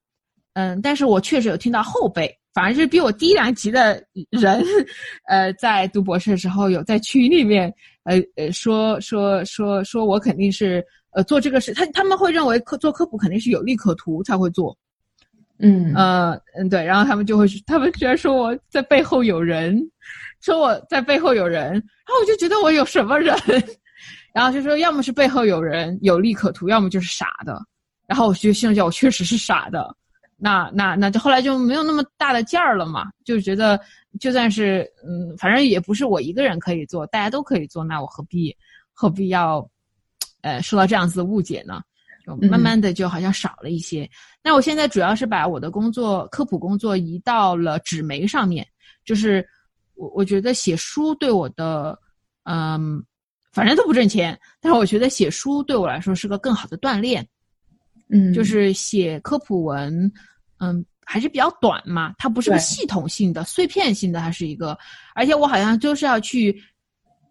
[0.54, 4.62] 嗯，但是我确实有听到后辈，反而是比我低两级的人，
[5.28, 7.72] 呃，在读博士的时候有在群里面，
[8.04, 14.76] 呃呃说说说说我肯定是呃做这个事，他他们会认为科做科普肯定是有利可图才会做，
[15.58, 15.92] 嗯。
[15.94, 19.80] 呃嗯对，然后他们就会他们居然说我在背后有人，
[20.40, 23.34] 说我在背后有人，然后我就觉得我有什么人，
[24.34, 27.58] 然后就说要么是背后有人有利可图，要么就是傻的，
[28.06, 29.94] 然后我就心里想我确实是傻的，
[30.44, 33.80] 那那那就后来就没有那么大的劲儿了嘛，就觉得
[34.18, 38.52] 就算是嗯，反正也不是我一个人可以做，大家都可以做，那我何必
[38.92, 39.64] 何必要
[40.40, 41.80] 呃受到这样子的误解呢？
[42.26, 44.08] 就慢慢的就好像少了一些。
[44.42, 48.66] 那我现在主要是把我的工作科普工作移到了纸媒上面，
[49.04, 49.46] 就是
[49.94, 51.96] 我我觉得写书对我的
[52.42, 53.00] 嗯，
[53.52, 57.24] 反正都不挣钱，但是我觉得写书对我来说是个更好的锻炼。
[58.14, 60.12] 嗯，就是写科普文，
[60.62, 64.78] 嗯，还是比较短嘛，它不是个系统性的、碎片性的，它是一个，
[65.12, 66.56] 而且我好像就是要去，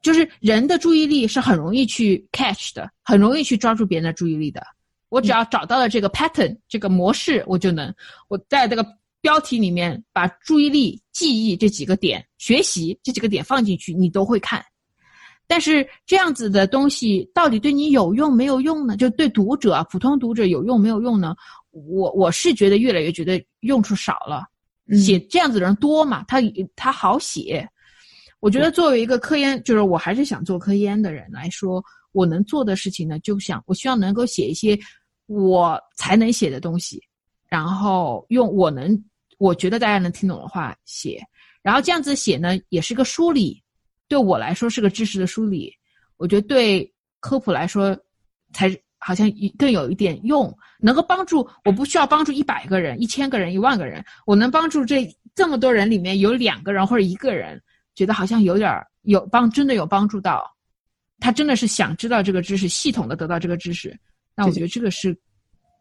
[0.02, 4.62] 就是人的注意力是很容易去 catch 的，很容易去抓住别人的注意力的。
[5.08, 7.94] 我只要找到了这个 pattern 这个模式，我就能，
[8.28, 8.86] 我在这个
[9.22, 14.62] 标题里面把注意力、记忆这几个点、学习这几个点放进去，你都会看。
[15.48, 18.96] 但是这样子的东西到底对你有用没有用呢？
[18.96, 21.36] 就对读者、普通读者有用没有用呢？
[21.72, 24.46] 我我是觉得越来越觉得用处少了。
[24.98, 26.24] 写这样子的人多嘛？
[26.28, 26.40] 他
[26.76, 27.68] 他好写。
[28.40, 31.82] 我觉得作为一个科研，就是我还是想做科研的人来说，
[32.12, 34.78] 我能做的事情呢，就想我希望能够写一些
[35.28, 37.02] 我才能写的东西，
[37.48, 39.02] 然后用我能
[39.38, 41.24] 我觉得大家能听懂的话写，
[41.62, 43.62] 然后这样子写呢，也是个梳理。
[44.10, 45.72] 对我来说是个知识的梳理，
[46.18, 47.98] 我觉得对科普来说，
[48.52, 48.70] 才
[49.04, 51.46] 好像更有一点用，能够帮助。
[51.66, 57.60] 我不需要帮助一百个人、一千个人、一万个人，我能帮助这这么多人里面有两个人或者一个人，
[57.96, 60.50] 觉得好像有点有帮，真的有帮助到。
[61.20, 64.00] 他真的是想知道这个知识，系统的得到这个知识，
[64.36, 65.18] 那我觉得这个是，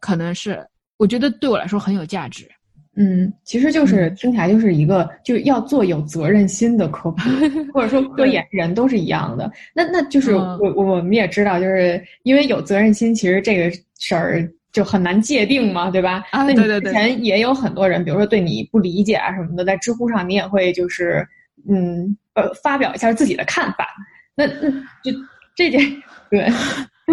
[0.01, 2.51] 可能是我觉得对我来说很有价值。
[2.97, 7.23] 嗯，其实就是听起来就是一个就要做有责任心的科普，
[7.73, 9.51] 或者说科研人都是一样的。
[9.75, 16.25] 那那就是我我们也知道，就是因为有责任心，其实这个事儿就很难界定嘛，对吧？
[16.33, 16.81] 啊，对对对。
[16.81, 21.27] 之前也有很多人，比如说对你不理解啊什么的，在知乎上你也会就是
[21.69, 23.87] 嗯呃发表一下自己的看法。
[24.35, 24.69] 那那
[25.03, 25.13] 就
[25.55, 25.81] 这件
[26.29, 26.51] 对。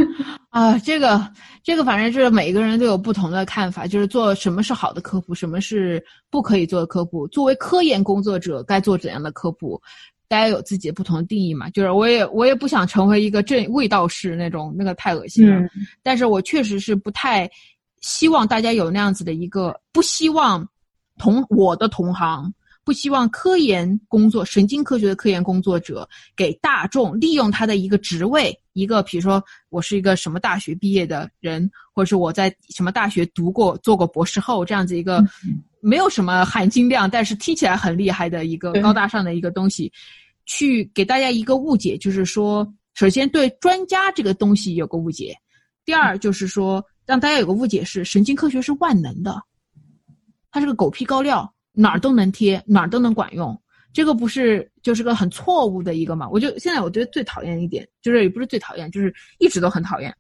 [0.50, 1.22] 啊，这个
[1.64, 3.86] 这个，反正就是每个人都有不同的看法。
[3.86, 7.28] 就是做什么是好的科普，什么是不可以做的科普。
[7.28, 9.80] 作为科研工作者，该做怎样的科普，
[10.28, 11.70] 大家有自己的不同的定义嘛。
[11.70, 15.68] 就是我也我也不想成为一个正味道士那种，那个太恶心了。
[16.02, 17.50] 但是我确实是不太
[18.02, 20.68] 希望大家有那样子的一个，不希望
[21.18, 22.52] 同我的同行。
[22.88, 35.22] 不希望科研工作、神经科学的科研工作者给大众利用他的一个职位，一个比如说我是一个什么大学毕业的人，或者是我在什么大学读过、做过博士后这样子一个
[35.82, 39.92] 没有什么含金量，但是听起来很厉害的一个高大上的一个东西，
[40.46, 45.36] 去给大家一个误解，就是说，首先对专家这个东西有个误解，
[45.84, 49.44] 第二就是说让大家有个误解是神经科学是万能的，
[50.52, 51.54] 它是个狗屁高料。
[51.80, 53.56] 哪儿都能贴，哪儿都能管用，
[53.94, 56.28] 这个不是就是个很错误的一个嘛？
[56.28, 60.12] 我就现在我觉得最讨厌一点，就是也不是最讨厌，就是一直都很讨厌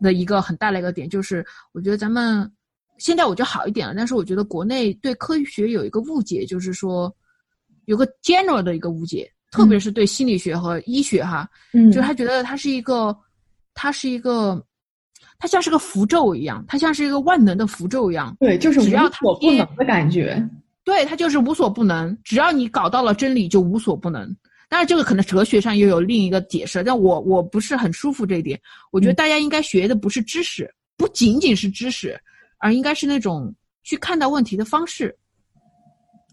[0.00, 2.48] 的一个很大的一个点，就是我觉得咱们
[2.98, 7.12] 现在我觉得好一点了，但是我觉得国内对科学有一个误解，就是说
[7.86, 13.16] 有个 general 的一个误解，特别是对心理学和医学哈，嗯，就是他觉得它是一个，
[13.74, 14.64] 它是一个。
[15.38, 20.40] 它像是个符咒一样，它像是一个万能的符咒一样，对，就是只要我不能的感觉。
[20.84, 24.34] 对他就是无所不能，只要你搞到了真理，就无所不能。
[24.68, 28.58] 但是，这个可能哲学上又有另一个解释，但我我不是很舒服这一点。
[28.90, 32.18] 我觉得大家应该学的不是知识，不仅仅是知识，
[32.58, 35.14] 而应该是那种去看待问题的方式。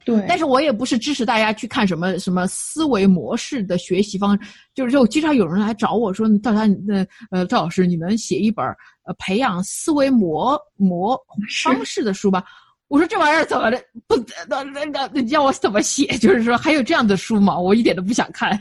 [0.06, 4.40] 对，但是我也不是支持大家去看什么什么思维模式的学习方，
[4.74, 8.66] 就是就经常有人来找我说，赵他那呃赵老师，你能写一本
[9.04, 11.20] 呃培养思维模模
[11.62, 12.44] 方式的书吧？
[12.90, 14.18] 我说这玩意儿怎么的不
[14.50, 16.06] 那那那叫我怎么写？
[16.18, 17.58] 就是说还有这样的书吗？
[17.58, 18.58] 我一点都不想看。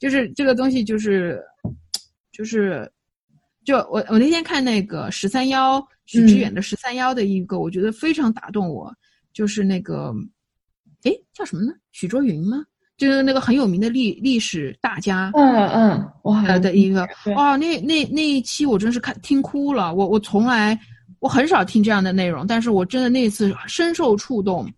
[0.00, 1.40] 就是这个东西，就是
[2.32, 2.90] 就是
[3.64, 8.92] 就我我那天看那个十三幺许知远的十三幺的一个，我觉得非常打动我。
[9.32, 10.12] 就是那个
[11.04, 11.72] 哎叫什么呢？
[11.92, 12.64] 许卓云吗？
[12.96, 15.30] 就是那个很有名的历历史大家。
[15.34, 19.94] 嗯嗯，哇的一个哇那那那一期我真是看听哭了。
[19.94, 20.76] 我我从来。
[21.22, 24.68] 我很少听这样的内容，但是我真的那次深受触动。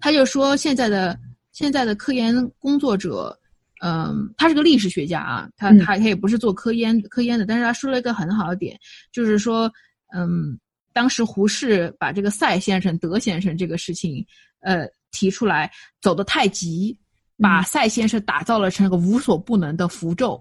[0.00, 1.18] 他就说，现在的
[1.50, 3.36] 现在的科研工作者，
[3.82, 8.78] 嗯，他是个历史学家啊，他他他也不是做科研科研的，但是他说了一个很好的点，
[9.10, 9.68] 就是说，
[10.14, 10.56] 嗯，
[10.92, 14.24] 当时胡适把这个赛先生、德先生这个事情，
[14.60, 15.68] 呃，提出来，
[16.00, 16.96] 走得太急，
[17.36, 20.40] 把赛先生打造了成个无所不能的符咒，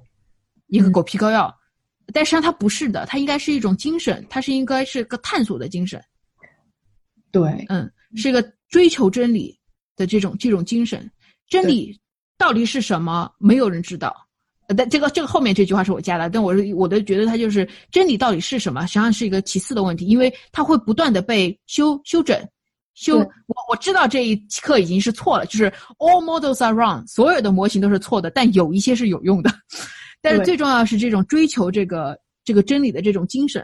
[0.67, 1.51] 一个狗皮膏药。
[2.13, 6.01] 但实际上它不是的，它应该是一种精神，它是应该是个探索的精神。
[7.31, 9.57] 对，嗯，是一个追求真理
[9.95, 11.09] 的这种这种精神。
[11.47, 11.99] 真理
[12.37, 13.29] 到底是什么？
[13.39, 14.15] 没有人知道。
[14.75, 18.81] 但这个这个后面这句话是我加的，但我是我都觉得它就是真理到底是什么？
[18.87, 22.35] 实际上是一个其次的问题，因为它会不断的被修修整。
[22.95, 29.51] 修我我知道这一刻已经是错了，就是 all models are wrong，所有的模型都是错的，但有一些是有用的。
[30.25, 33.63] 但是最重要是这种追求这个这个真理的这种精神，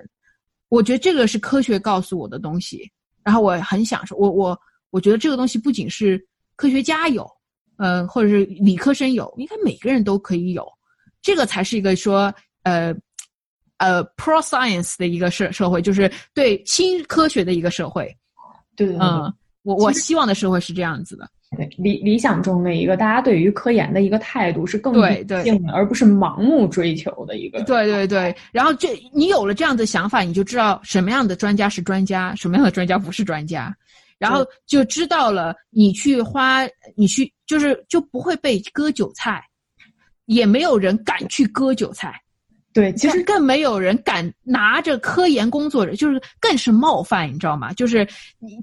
[0.69, 2.89] 我觉得这个是科学告诉我的东西。
[3.23, 4.59] 然后我很享受，我我
[4.89, 6.19] 我觉得这个东西不仅是
[6.55, 7.29] 科学家有，
[7.77, 10.67] 嗯，或者是理科生有，应该每个人都可以有。
[11.21, 12.33] 这个才是一个说
[12.63, 12.91] 呃
[13.77, 18.11] 呃 pro science 的一个社社会，就是对新科学的一个社会。
[18.75, 19.31] 对，嗯，
[19.61, 21.29] 我我希望的社会是这样子的。
[21.57, 27.61] 对理理想中的一个大家对于科研的一个态度是更对对性的，而不是盲目追求的一个。
[27.63, 33.75] 对对对，然后这你有了这样的想法，你就知道什么样的专家是专家，什么样的专家不是专家，
[34.17, 36.61] 然后就知道了你去花，
[36.95, 39.43] 你去就是就不会被割韭菜，
[40.27, 42.13] 也没有人敢去割韭菜。
[42.73, 47.73] 对，其实更没有人敢拿着科研工作者，就是更是冒犯，你知道吗？
[47.73, 48.07] 就是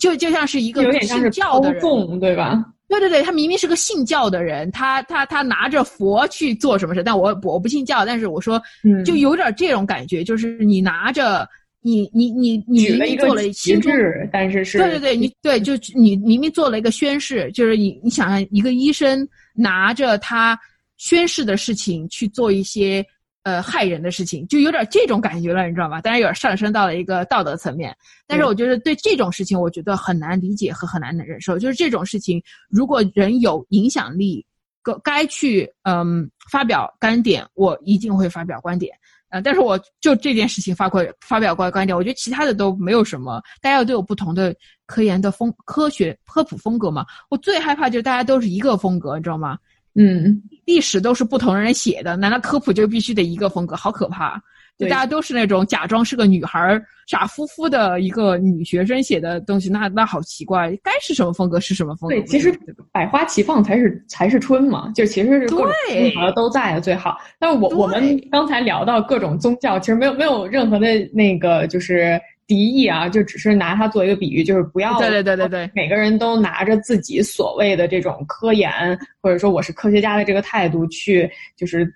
[0.01, 2.65] 就就像是一个信教的人，对吧？
[2.89, 7.03] 对对对，他明明是个信教的人，他他他拿着佛去做什么事？
[7.03, 8.61] 但我我不信教，但是我说，
[9.05, 11.49] 就有点这种感觉，就是你拿着
[11.83, 20.59] 你你你你明明做了旗帜，但是是对对对，你对就你明明做了一个宣誓，就是你你想想一个医生拿着他
[20.97, 23.05] 宣誓的事情去做一些。
[23.45, 26.01] 呃，害人的事情就有点这种感觉了，你知道吗？
[26.03, 31.59] 当然有点上升到了一个道德层面，但是我觉得对这种事情，我觉得很难理解和很难忍受。
[31.59, 34.45] 就是这种事情，如果人有影响力，
[34.83, 38.95] 该该去嗯发表观点，我一定会发表观点。
[39.31, 43.43] 呃，但是我就这件事情发过发表过观点，我觉得其他的都没有什么。
[43.61, 44.55] 大家都有不同的
[44.87, 47.05] 科研的风科学科普风格嘛。
[47.29, 49.59] 我最害怕就是大家都是一个风格，你知道吗？
[49.99, 53.75] 嗯，历史都是不同人写的，难道科普就必须得一个风格？
[53.75, 54.41] 好可怕！
[54.79, 60.71] 就大家都是那种假装是个女孩、傻乎乎的一个女学生写的东西，那那好奇怪。
[60.85, 62.15] 该是什么风格是什么风格？
[62.15, 62.57] 对，其实
[62.93, 67.19] 百花齐放才是才是春嘛，就其实是各种风格都在的最好。
[67.41, 72.21] 但是我我们刚才聊到各种宗教，其实没有没有任何的那个就是。
[72.49, 81.87] 敌意啊，就只是拿它做一个比喻，就是不要对对对对对，每个人都拿着自己所谓的这种科研，或者说我是科学家的这个态度去，就是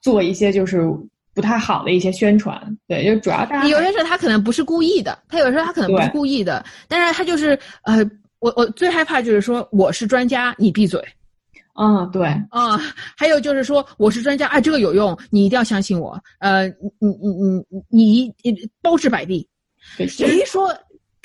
[0.00, 0.88] 做一些就是
[1.34, 2.56] 不太好的一些宣传。
[2.86, 7.98] 对，就主要大家有些时候他可能不是故意的，他有时候他可能不是故意的，但是他就是呃，
[8.38, 11.02] 我我最害怕就是说我是专家，你闭嘴。
[11.74, 12.78] 嗯，对，嗯，
[13.16, 16.16] 还有就是说我是专家，哎，这个有用，你一定要相信我。
[16.38, 16.68] 呃，
[17.00, 19.44] 你你你你你包治百病。
[20.06, 20.74] 谁说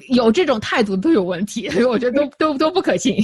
[0.10, 1.70] 有这种态度都有问题？
[1.86, 3.16] 我觉得都都都不可信。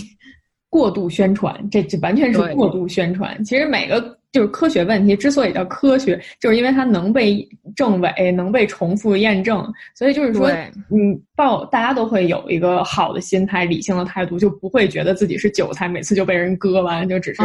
[0.72, 3.44] 过度宣传，这这完全是过度宣传。
[3.44, 4.00] 其实每个
[4.32, 7.44] 就是科学问题之所以叫科学，就是因为它能被
[7.76, 9.66] 证伪，能被重复验证。
[9.96, 10.48] 所以就是说，
[10.92, 17.42] 嗯，报大家都会有一个好的心态、理性的态度，就不会觉得自己是韭菜，每次就被人割完，就只是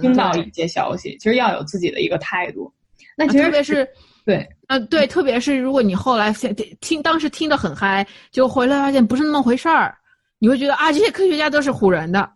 [0.00, 1.16] 听到一些消息。
[1.18, 2.72] 其实要有自己的一个态度。
[3.16, 3.84] 那其实特别是。
[4.28, 6.30] 对，呃，对，特别是如果你后来
[6.82, 9.96] 听当时听得很嗨，就回来发现不是那么回事儿，
[10.38, 12.30] 你会觉得啊，这些科学家都是唬人的，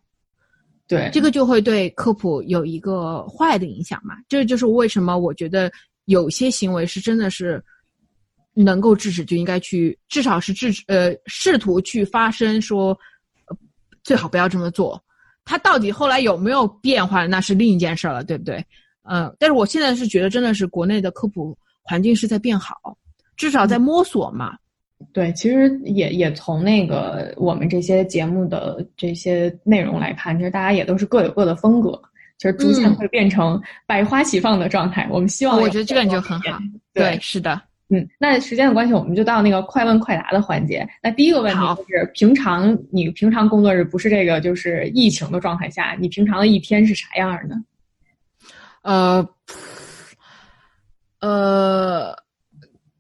[0.88, 4.14] 对，这个就会对科普有一个坏的影响嘛。
[4.26, 5.70] 这就是为什么我觉得
[6.07, 7.62] 有些行为是真的是
[8.55, 12.99] 能够制止，就应该去，至少是制止，呃，试图去发声，说
[14.03, 14.99] 最好不要这么做。
[15.45, 18.64] 他到底后来有没有变化，那是另一件事了，对不对？
[19.03, 21.55] 嗯，但是我现在是觉得真的是国内的科普。
[21.83, 22.97] 环境是在变好，
[23.37, 24.57] 至少在摸索嘛。
[25.12, 32.01] 对，其实也也从那个我们这些节目的这些内容来看，其实大家也都是各有各的风格，
[32.39, 35.09] 就是逐渐会变成百花齐放的状态。
[35.11, 36.57] 我们希望，我觉得这个就很好。
[36.95, 38.09] 对，是的，嗯。
[38.16, 40.89] 那时间的关系，我们就到那个快问快答的环节。
[41.03, 47.57] 那第一个问题就是：平常你平常工作日不是这个就是疫情的状态下，你平常的一天是啥样的？
[48.83, 49.28] 呃。
[51.23, 52.12] 呃，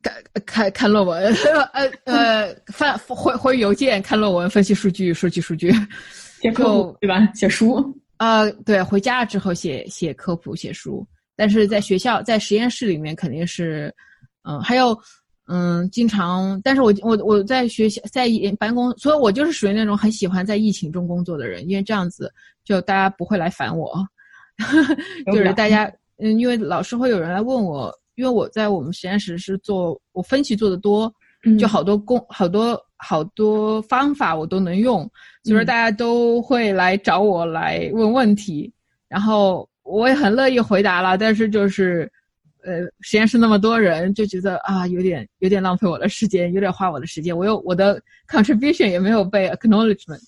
[0.00, 0.14] 看
[0.46, 1.34] 看看论文，
[1.72, 5.72] 呃呃，翻回回邮件，看论文，分析数据，收集数据，
[6.40, 7.26] 写科普对吧？
[7.34, 7.84] 写书
[8.18, 11.04] 啊，对，回家了之后写写科普，写书。
[11.34, 13.92] 但是在学校，在实验室里面肯定是，
[14.44, 14.96] 嗯，还有，
[15.48, 22.32] 嗯，经常，但是我我我在学校在办公，所以我就是属于那种很喜欢在疫情中工作的人，因为这样子
[22.64, 23.92] 就大家不会来烦我，
[25.26, 27.92] 就是大家，嗯，因为老师会有人来问我。
[28.14, 31.12] 因为我在我们实验室是做我分析做的多，
[31.58, 35.00] 就好多工好多好多方法我都能用，
[35.44, 38.72] 所以说大家都会来找我来问问题，
[39.08, 41.18] 然后我也很乐意回答了。
[41.18, 42.10] 但是就是，
[42.64, 47.36] 呃，实验室那么多人就觉得啊，有点有点浪费我的时间，有点花我的时间。
[47.36, 50.20] 我有我的 contribution 也没有被 acknowledgement，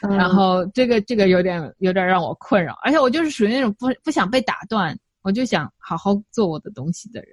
[0.00, 4.94] 然后这个这个有点有点让我困扰，而且我就是属于那种不不想被打断。
[5.22, 7.30] 我就想好好做我的东西的人，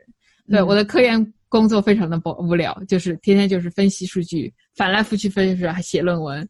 [0.50, 6.48] 对我的科研工作非常的不无聊，就是天天就是分析数据，翻来覆去分析，还写论文。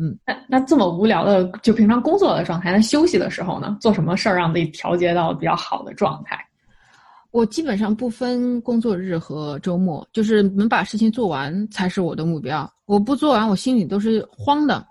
[0.00, 6.38] 嗯，那那这么无聊的，就平常工作的状态，那休息的时候呢，做什么事儿让自己调节到比较好的状态？
[7.30, 12.70] 我基本上不分工作日和周末，就是能把事情做完才是我的目标。
[12.86, 14.86] 我不做完，我心里都是慌的。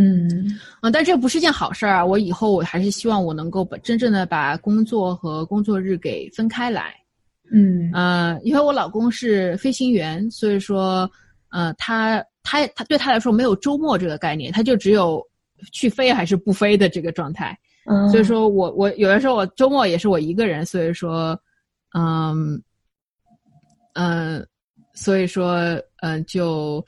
[0.00, 0.28] 嗯
[0.80, 2.04] 嗯，但这不是件好事儿啊！
[2.06, 6.94] 我以后我还是希望我能够把真正的把工作和工作日给分开来。
[7.50, 11.10] 嗯呃，因为我老公是飞行员，所以说，
[11.50, 15.20] 呃，他他他对他来说没有周末这个概念，他就只有
[15.72, 17.58] 去飞还是不飞的这个状态。
[17.86, 21.36] 嗯，所以说我我有的时候我周末也是我一个人，所以说，
[21.98, 22.62] 嗯，
[23.94, 24.46] 嗯、
[24.94, 25.58] 所以说，
[26.02, 26.84] 嗯、就，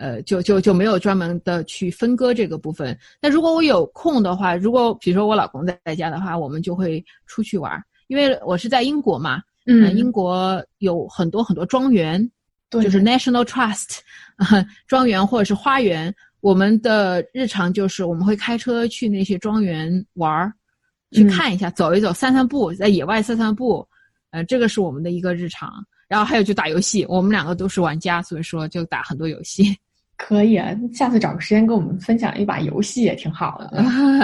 [0.00, 2.98] 呃，就就就没有专门的去分割这个部分。
[3.20, 12.30] 那如果我有空的话，如果比如说我老公在在家的话，我们就会出去玩儿，因为我是在英国嘛，呃嗯英国有很多很多庄园，
[12.70, 13.98] 对就是 National Trust
[14.38, 16.14] 呃， 庄园或者是花园。
[16.40, 20.50] 我们的日常就是我们会开车去那些庄园玩儿，
[21.12, 23.86] 去嗯看一下，走一走，散散步，在野外散散步。
[24.30, 25.70] 呃，这个是我们的一个日常。
[26.08, 29.76] 然后还有就打游戏，我们两个都是玩家，所以说就打很多游戏。
[30.22, 33.82] 可以啊，下次找个时间跟我们分享一把游戏也挺好的。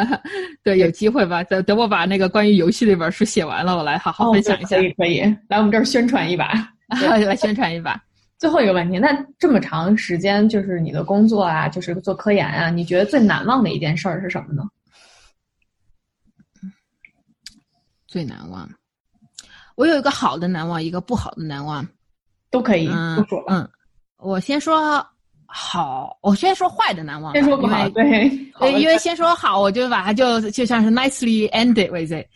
[0.63, 1.43] 对，有机会吧？
[1.45, 6.53] 等等我把那个关于游戏那本书写完了，我来好好哦分享一下，可以可以，来我们这儿宣传一把。
[6.89, 7.99] 来宣传一把。
[8.39, 14.63] 最后一个问题，那这么长时间就是你的工作啊，就是做科研啊，你觉得最难忘的一件事儿是什么呢？
[18.07, 18.69] 最难忘，
[19.77, 21.87] 我有一个好的难忘，一个不好的难忘。
[22.51, 22.89] 都可以。
[22.89, 23.69] 嗯，
[24.19, 25.05] 我先说
[25.59, 27.33] 好，我先说坏的难忘。
[27.33, 28.29] 先说不好，因 对，
[28.61, 32.27] 对，因为先说好，我就把它就就像是 nicely ended with it。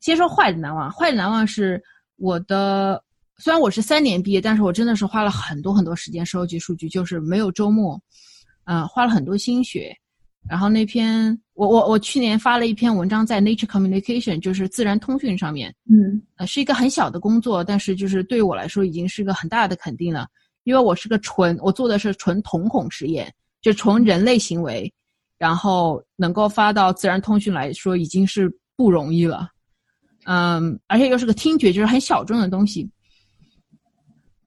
[0.00, 1.80] 先说坏的难忘，坏的难忘是
[2.16, 3.00] 我的，
[3.38, 7.96] 虽然我是三年毕业，但是我真的是花了很多很多时间收集数据，就是没有周末，
[8.64, 9.96] 呃，花了很多心血。
[10.48, 20.26] 然后那篇我我我去年发了一篇文章在 Nature Communication，就是自然通讯上面，嗯呃，是一个很小的工作，但是就是对于我来说已经是个很大的肯定了，
[20.64, 24.92] 因为我是个纯，我做的是纯瞳孔实验，就从人类行为，
[25.38, 29.48] 然后能够发到自然通讯来说，已经是不容易了。
[30.24, 32.90] 嗯，而且又是个听觉，就是很小众的东西。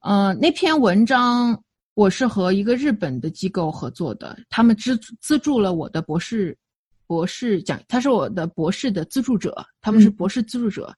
[0.01, 1.61] 嗯、那篇文章
[1.93, 6.57] 我是和一个日本的机构合作的，他们资资助了我的博士
[7.05, 10.91] 博士讲，他是我的博士的资助者，他们是嗯博士资助者。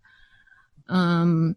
[0.85, 1.55] 嗯，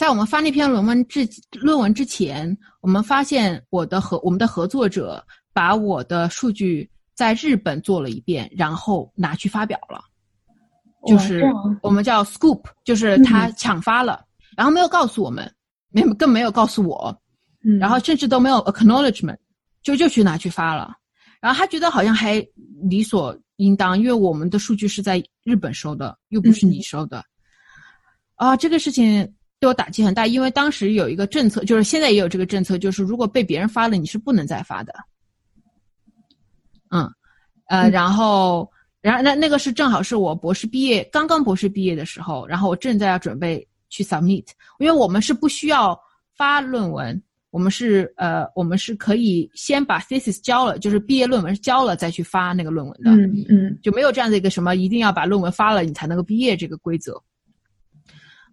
[0.00, 5.22] 在我们发那篇论文之论文之前，我们发现我的合我们的合作者
[5.52, 10.00] 把我的数据在日本做了一遍，然后拿去发表了，
[11.06, 11.44] 就是
[11.82, 14.24] 我们叫 scoop，就是他抢发了，
[14.56, 15.54] 然后没有告诉我们，
[15.90, 17.14] 没有更没有告诉我，
[17.62, 19.36] 嗯，然后甚至都没有 acknowledgement，
[19.82, 20.94] 就就去拿去发了，
[21.42, 22.42] 然后他觉得好像还
[22.88, 27.22] 理所应当，因为我们的数据是在日本收的，又不是你收的，
[28.36, 29.30] 啊，这个事情
[29.60, 34.92] 对我打击很大，因为当时有一个政策，就是现在也有这个政策，就是如果被别人发了，你是不能再发的，
[36.90, 37.04] 嗯，
[37.66, 38.68] 呃，嗯然后。
[39.02, 44.44] 然后那那个是正好是我博士毕业刚刚博士毕业的时候，然后我正在要准备去 submit，
[44.78, 45.98] 因为我们是不需要
[46.36, 57.18] 发论文，我们是呃我们是可以先把 thesis 交了，就是毕业论文交了再去发那个论文的，嗯嗯就没有这样的一个什么一定要把论文发了你才能够毕业这个规则。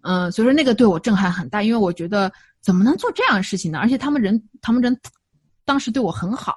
[0.01, 2.31] 嗯，所以说那个对我震撼很大，因为我觉得
[2.61, 3.79] 怎么能做这样的事情呢？
[3.79, 4.97] 而且他们人他们人
[5.65, 6.55] 当时对我很好，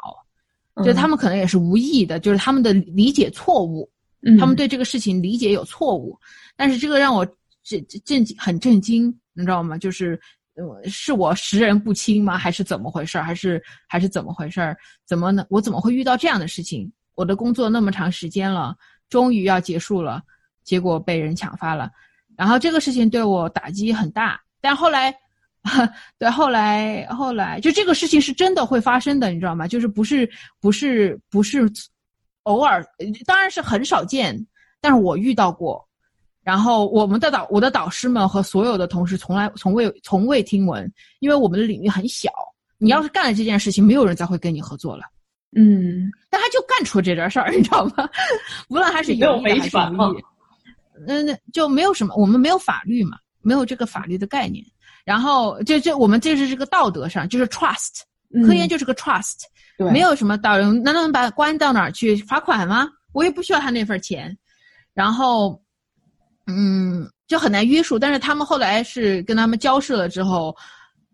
[0.74, 3.90] 嗯，就他们可能也是无意的，就是他们的理解错误，
[4.22, 6.18] 嗯他们对这个事情理解有错误，
[6.56, 7.26] 但是这个让我
[7.62, 9.76] 震震惊，很震惊，你知道吗？
[9.76, 10.18] 就是，
[10.54, 12.38] 呃，是我识人不清吗？
[12.38, 13.24] 还是怎么回事儿？
[13.24, 14.76] 还是还是怎么回事儿？
[15.06, 15.44] 怎么呢？
[15.50, 16.90] 我怎么会遇到这样的事情？
[17.14, 18.74] 我的工作那么长时间了，
[19.08, 20.22] 终于要结束了，
[20.64, 21.90] 结果被人抢发了，
[22.40, 24.40] 然后这个事情对我打击很大。
[24.62, 25.14] 但后来，
[26.18, 29.68] 对，后来后来就这个事情是真的会发生的，你知道吗？
[29.68, 30.26] 就是不是
[30.58, 31.70] 不是不是
[32.44, 34.34] 偶尔，呃当然是很少见，
[34.80, 35.86] 但是我遇到过。
[36.42, 42.30] 然后我们的导我的导师们和所有的同事从来从未从未听闻，因为我们的领域很小。
[42.78, 45.04] 你要是干了这件事情，没有人再会跟你合作了。
[45.54, 48.08] 嗯但他就干出这点事儿，你知道吗？
[48.70, 50.22] 无论他是没有有意的还是违反吗无意，
[51.06, 54.64] 那那就没有什么，我们没有法律嘛，没有这个法律的概念。
[55.04, 58.02] 然后这这我们这是这个道德上就是 trust，
[58.34, 59.38] 嗯科研就是个 trust，、
[59.78, 60.64] 对没有什么道理。
[60.80, 62.86] 难道能把他关到哪儿去罚款吗？
[63.12, 64.36] 我也不需要他那份钱。
[64.92, 65.60] 然后，
[66.46, 67.98] 嗯，就很难约束。
[67.98, 70.54] 但是他们后来是跟他们交涉了之后，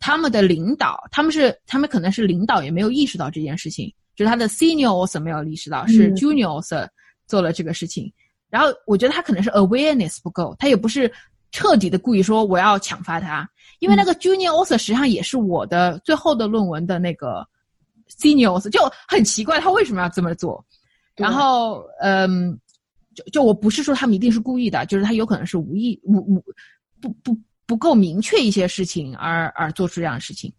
[0.00, 6.88] 他们的领导，他们是他们可能是领导也没有意识到这件事情，就是他的 senior 没有意识到，是嗯 junior
[7.26, 8.12] 做了这个事情。
[8.48, 11.12] 然后我觉得他可能是 awareness 不够，他也不是
[11.50, 13.48] 彻底的故意说我要抢发他，
[13.80, 17.46] 因为那个 junior author 实际上也是我的最后的论文的那个
[18.08, 20.64] senior author，就很奇怪他为什么要这么做。
[21.16, 22.58] 然后嗯，
[23.14, 26.44] 就就我不是说他们一定是故意的，就是他有可能是无意无无
[27.00, 27.36] 不不
[27.66, 30.52] 不够明确一些事情而而做出这样的事情。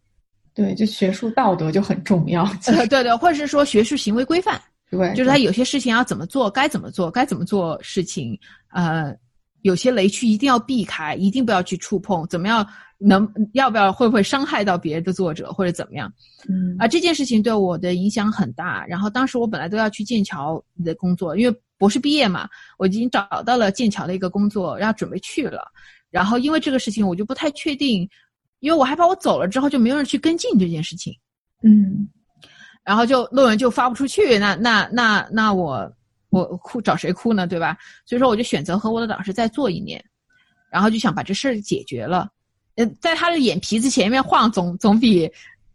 [0.54, 2.44] 对，就学术道德就很重要。
[2.66, 4.60] 对对，或者是说学术行为规范。
[4.90, 9.14] 对，就是他有些事情要怎么做，该怎么做，该怎么做事情，呃，
[9.64, 12.66] 有些雷区一定要避开，一定不要去触碰，怎么样
[12.98, 16.12] 能要不要会不会伤害到别的作者或者怎么样？
[16.48, 18.86] 嗯，啊，这件事情对我的影响很大。
[18.88, 25.70] 然后当时我本来都要去剑桥的工作，因为博士毕业嘛，我已经找到了剑桥的一个工作，要准备去了。
[26.10, 28.10] 然后因为这个事情，我就不太确定，
[28.62, 31.14] 因为我害怕我走了之后就没有人去跟进这件事情。
[31.62, 32.08] 嗯。
[32.88, 35.92] 然后就论文就发不出去，那那那那我
[36.30, 37.46] 我哭找谁哭呢？
[37.46, 37.78] 对吧？
[38.06, 40.02] 所以说我就选择和我的导师再做一年，
[40.72, 42.30] 然后就想把这事儿解决了。
[42.78, 45.26] 呃，在他的眼皮子前面晃，总总比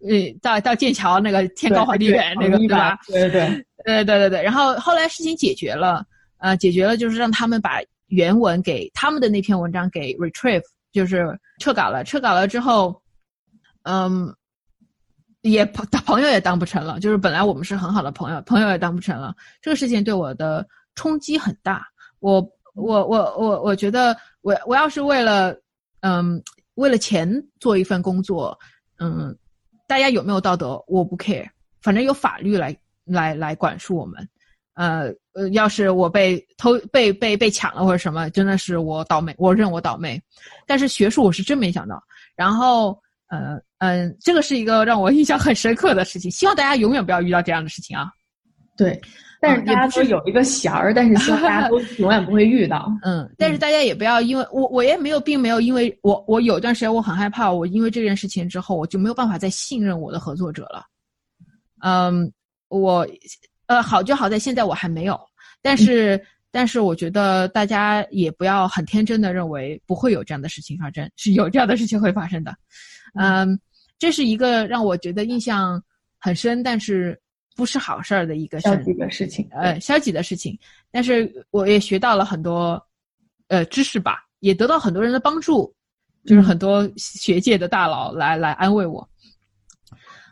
[0.01, 0.09] 呃
[0.41, 2.99] 到到剑桥那个天高皇帝远那个对吧？
[3.07, 4.43] 对对对，对 对对对。
[4.43, 6.03] 然后后来事情解决了，
[6.39, 12.03] 呃，解决了就是让他们把原文给他们的那篇文章给 retrieve，就是撤稿了。
[12.05, 12.99] 撤稿了之后，
[13.83, 14.35] 嗯。
[15.43, 19.35] 也朋 朋友也当不成了，就是本来我们是很好的朋友，朋友也当不成了。
[19.61, 21.87] 这个事情对我的冲击很大。
[22.21, 22.41] 我
[22.75, 25.55] 我我我我觉得，我我要是为了
[26.01, 26.41] 嗯
[26.77, 27.29] 为了钱
[27.59, 28.57] 做一份工作，
[28.99, 29.37] 嗯，
[29.89, 31.49] 大家有没有道德我不 care，
[31.83, 32.75] 反正有法律来
[33.05, 34.27] 来来管束我们。
[34.75, 40.23] 呃呃，要是我被偷被被被抢了或者什么，真的是我倒霉，我认我倒霉。
[40.67, 42.03] 但是学术我是真没想到。
[42.37, 42.97] 然后。
[43.33, 48.11] 嗯嗯，这个是一个让我印象很深刻的事情，希望大家永远不要遇到这样的事情啊。
[48.77, 49.01] 对，
[49.41, 52.93] 但是大家都有一个弦儿，但是希望大家都 永远不会遇到。
[53.03, 60.85] 嗯，但是大家也不要因为我，我也没有，并没有因为我，我有段时间我很害怕，我因为这件事情之后，我就没有办法再信任我的合作者了。
[61.83, 62.31] 嗯，
[62.69, 63.07] 我
[63.67, 65.19] 呃好就好在现在我还没有，
[65.61, 72.55] 但是但是我觉得大家也不要很天真的认为不会有这样的事情发生，是有这样的事情会发生的。
[73.15, 73.59] 嗯，
[73.99, 75.83] 这是一个让我觉得印象
[76.19, 77.21] 很深，但是
[77.55, 79.47] 不是好事儿的一个消极的事情。
[79.53, 80.59] 呃，消极的事情，
[80.91, 82.83] 但是我也学到了很多，
[83.49, 85.73] 呃，知识吧，也得到很多人的帮助，
[86.25, 89.07] 就是很多学界的大佬来来安慰我。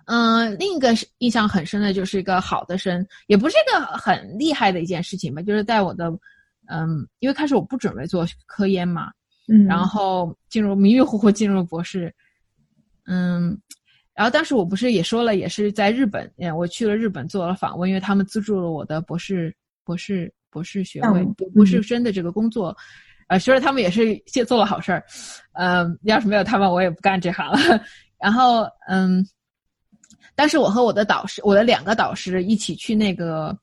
[0.06, 6.10] 嗯，另一个印象很深的就是一个好的生，也不是一个很厉害的一件事情吧，就是在我的，
[6.66, 9.12] 嗯，因为开始我不准备做科研嘛，
[9.48, 12.12] 嗯，然后进入迷迷糊糊进入博士。
[13.12, 13.58] 嗯，
[14.14, 19.52] 然后当时我不是也说了，也是在日本，我去了日本做了访问，因为他们资助了我的博士、
[19.84, 22.76] 博士、博士学位、博士生的这个工作，
[23.26, 25.02] 呃，所以他们也是先做了好事儿。
[25.54, 27.58] 嗯，要是没有他们，我也不干这行了。
[28.16, 29.26] 然后，嗯，
[30.36, 33.58] 当时我和我的导师，我的两个导师一起去那个，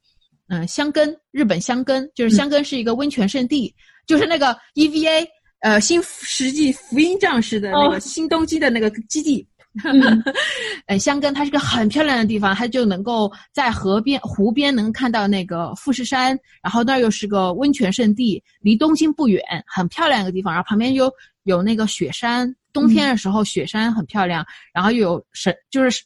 [0.49, 3.73] 嗯，香根，日本香根，就是香根是一个温泉圣地，
[4.05, 5.25] 就是那个 EVA。
[5.62, 9.45] 呃，新实际福音战士的那个新东基的那个基地，
[9.84, 10.24] 嗯，
[10.99, 20.53] 香根它是个很漂亮的地方，它就能够在河边、湖边能看到那个富士山，然后那儿又是个温泉圣地，离东京不远，很漂亮一个地方。
[20.53, 21.12] 然后旁边有
[21.43, 26.03] 有那个雪山，冬天的时候雪山很漂亮，然后又有神，就是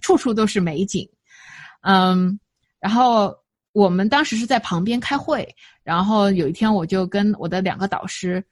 [0.00, 1.08] 处处都是美景。
[1.82, 2.38] 嗯，
[2.78, 3.34] 然后
[3.72, 5.48] 我们当时是在旁边开会，
[5.82, 8.42] 然后有一天我就跟我的两个导师。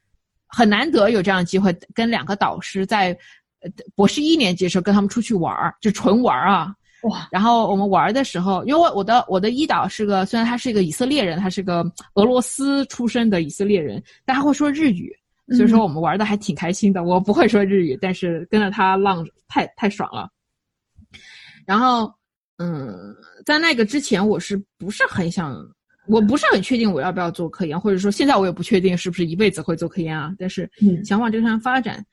[0.49, 3.17] 很难得有这样的机会，跟两个导师在
[3.95, 6.75] 博士一年级的时候跟他们出去玩儿，就纯玩儿啊！
[7.03, 7.29] 哇！
[7.31, 11.85] 然后我们玩的时候，因为我的我的一导是个，虽然他是一个以色列人，他是个
[12.15, 15.13] 俄罗斯出生的以色列人，但他会说日语，
[15.57, 17.05] 所以说我们玩的还挺开心的。
[17.05, 20.29] 我不会说日语，但是跟着他浪太太爽了。
[21.67, 22.13] 然后，
[22.59, 25.55] 嗯，在那个之前，我是不是很想？
[26.09, 30.35] 我不是很确定我要不要做科研，或者说现在我也不确定是不是一辈子会做科研啊。
[30.39, 30.71] 但是
[31.05, 32.05] 想往这上发展，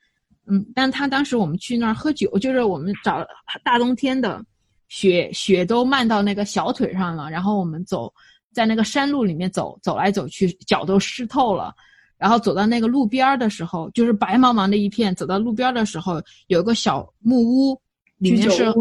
[0.46, 3.26] 嗯，但他当时我们去那儿喝酒，就是我们找
[3.64, 4.42] 大冬天的，
[4.88, 8.12] 雪雪都漫到那个小腿上了，然后我们走
[8.52, 11.74] 在那个山路里面走走来走去，脚都湿透了。
[12.18, 15.14] 然后走到那个路边的时候，就是白茫茫的一片。
[15.14, 17.78] 走到路边的时候，有个小木屋，
[18.16, 18.72] 里面是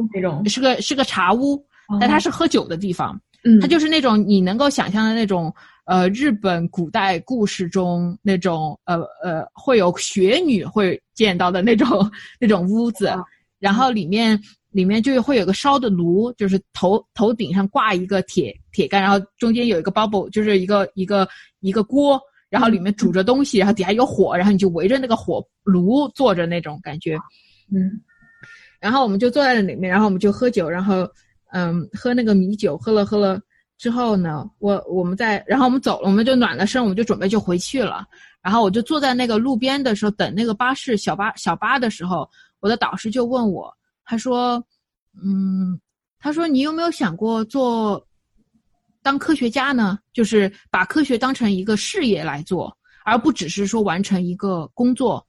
[0.45, 1.61] 是个是个茶屋，
[1.99, 3.13] 但它是喝酒的地方。
[3.13, 3.19] 嗯，
[3.61, 5.53] 它就是那种你能够想象的那种，
[5.85, 11.87] 呃，日本古代故事中那种，呃呃，会有雪女会见到的那种
[12.41, 13.13] 那种屋子，
[13.59, 14.39] 然后里面
[14.71, 21.27] 里面就会有个烧的炉，就是头头顶上挂一个铁铁杆，然后中间有一个 bubble，就是一个一个
[21.59, 22.19] 一个锅，
[22.49, 27.15] 然后里面煮着东西，然后底下有火，然后你就围着那个火炉坐着那种感觉，
[27.71, 28.01] 嗯，
[28.79, 31.07] 然后我们就坐在那里面，然后我们就喝酒，然后。
[31.57, 33.39] 嗯，喝那个米酒，喝了喝了，
[33.77, 38.05] 之后呢，我我们在，然后我们走了，我们就暖了身，我们就准备就回去了。
[38.41, 42.29] 然后我就坐在那个路边的时候，等那个巴士小巴小巴的时候，
[42.59, 44.61] 我的导师就问我，他说，
[45.23, 45.79] 嗯，
[46.19, 48.05] 他说你有没有想过做
[49.01, 49.97] 当科学家呢？
[50.11, 52.75] 就是把科学当成一个事业来做，
[53.05, 55.25] 而不只是说完成一个工作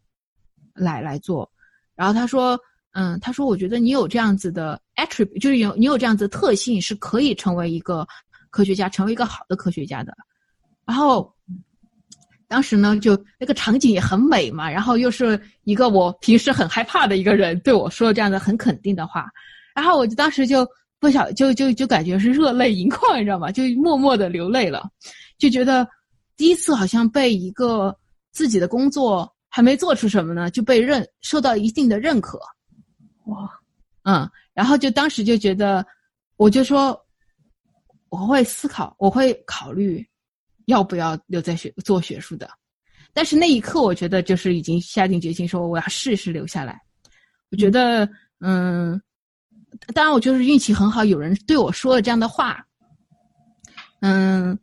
[0.74, 1.48] 来来做。
[1.94, 2.58] 然后他说，
[2.98, 8.06] 嗯，他说我觉得你有这样子的 attribute，就是有你有这样子的特性，是可以成为一个
[8.50, 10.12] 科学家，成为一个好的科学家的。
[10.86, 11.30] 然后。
[12.48, 19.26] 当时呢，就那个场景也很美嘛，然后又是一个我平时很害怕的一个人对我说这样的很肯定的话，
[19.74, 20.64] 然后我就当时就
[21.00, 23.50] 不小就就就感觉是热泪盈眶，你知道吗？
[23.50, 24.88] 就默默的流泪了，
[25.38, 25.84] 就觉得
[26.36, 27.92] 第一次好像被一个
[28.30, 32.38] 自己的工作还没做出什么呢，就被认受到一定的认可，
[33.26, 33.48] 哇，
[34.02, 35.86] 嗯，然后就当时就觉得，
[36.36, 37.00] 我就说
[38.08, 40.04] 我会思考，我会考虑。
[40.66, 42.50] 要不要留在学做学术的？
[43.12, 46.76] 但是那一刻，我觉得就是已经下定决心说我要试试留下来。
[47.52, 48.04] 我觉得，
[48.40, 49.00] 嗯，
[49.94, 52.66] 当然我就是运气很好，有人对我说了这样的话，
[54.00, 54.58] 嗯，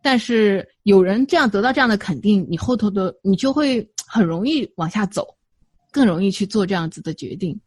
[0.00, 5.26] 但是有人这样得到这样的肯定，你后头的你就会很容易往下走，
[5.90, 7.60] 更容易去做这样子的决定。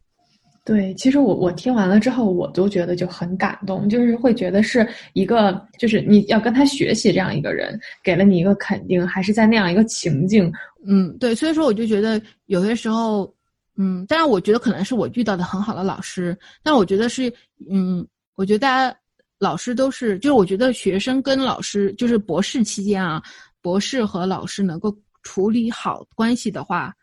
[0.69, 10.53] 对，其实我我听完了之后，我都觉得就很感动，就是会觉得是一个，就是你要跟他学习这样一个人，给了你一个肯定，还是在那样一个情境，
[10.85, 13.33] 嗯，对，所以说我就觉得有些时候，
[13.77, 17.33] 嗯，当然我觉得可能是我遇到的很好的老师，但我觉得是，
[17.67, 18.95] 嗯，我觉得大家
[19.39, 23.19] 老师都是，就是我觉得学生跟老师，就是博士期间啊，
[23.59, 26.93] 博士和老师能够处理好关系的话，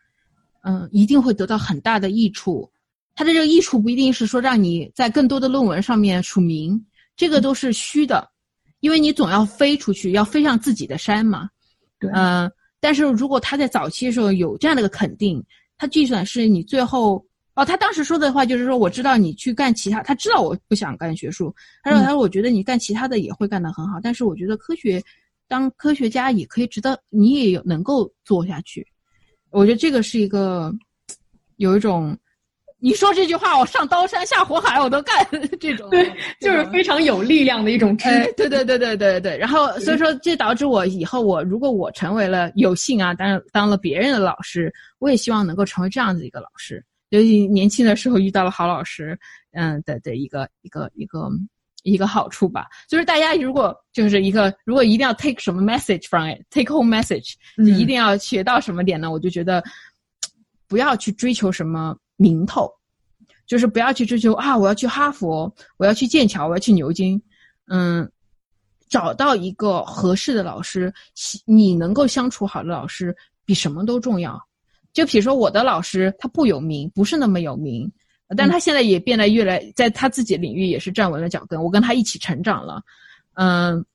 [0.63, 2.71] 嗯，一定会得到很大的益处。
[3.17, 6.79] 它的这个益处不一定是说让你在更多的论文上面署名，
[7.15, 8.29] 这个都是虚的，
[8.79, 11.49] 因为你总要飞出去，要飞上自己的山嘛。
[11.99, 12.49] 对，嗯，
[12.79, 15.43] 但是如果他在早期的时候有这样的一个肯定，
[15.79, 21.51] 他计算是你最后哦，他当时说的话就是说，我知道你去干其他，他知道我不想干学术，
[21.81, 25.03] 他说他说我觉得你干其他的也会干得很好，但是我觉得科学
[25.47, 28.85] 当科学家也可以值得你也有能够做下去，
[29.49, 30.71] 我觉得这个是一个
[31.55, 32.15] 有一种。
[32.79, 35.27] 你说这句话，我上刀山下火海我都干。
[35.59, 38.05] 这种对，就是非常有力量的一种支。
[38.37, 39.35] 对对对对对对。
[39.35, 46.83] 然后所以说，这导致我以后我如果我成为了有幸啊，当当了别人的老师，我也希望能够成为这样子一个老师。
[47.09, 49.17] 尤其年轻的时候遇到了好老师，
[49.53, 51.31] 嗯的的一个一个一个
[51.81, 52.67] 一个好处吧。
[52.87, 59.09] 就是大家如果就是一个如果一定要 take 什么 message from it，take home message，就一定要学到什么点呢？
[59.09, 59.63] 我就觉得
[60.67, 61.97] 不要去追求什么。
[62.17, 62.69] 名头，
[63.45, 64.57] 就是不要去追求啊！
[64.57, 67.21] 我要去哈佛，我要去剑桥，我要去牛津，
[67.67, 68.09] 嗯，
[68.89, 70.93] 找到一个合适的老师，
[71.45, 73.15] 你能够相处好的老师，
[73.45, 74.37] 比什么都重要。
[74.91, 77.89] 就比如说我的老师，他不有名，不是那么有名，
[78.35, 81.63] 但他现在也变得越来，在他自己领域也是站稳了脚跟。
[81.63, 82.81] 我跟他一起成长了，
[83.35, 83.85] 嗯，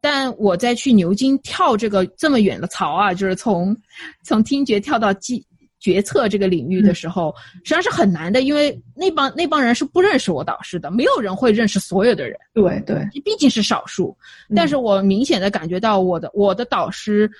[0.00, 3.76] 但我在去牛津跳这个这么远的槽啊，就是从
[4.22, 5.44] 从听觉跳到记。
[5.84, 12.38] 决策这个领域的时候，实际上是很难的，因为那帮那帮人是不认识我导师的，没有人会认识所有的人。
[12.54, 14.16] 对对，毕竟是少数。
[14.56, 17.30] 但是我明显的感觉到，我的我的导师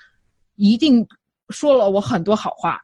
[0.56, 1.06] 一定
[1.48, 2.83] 说了我很多好话。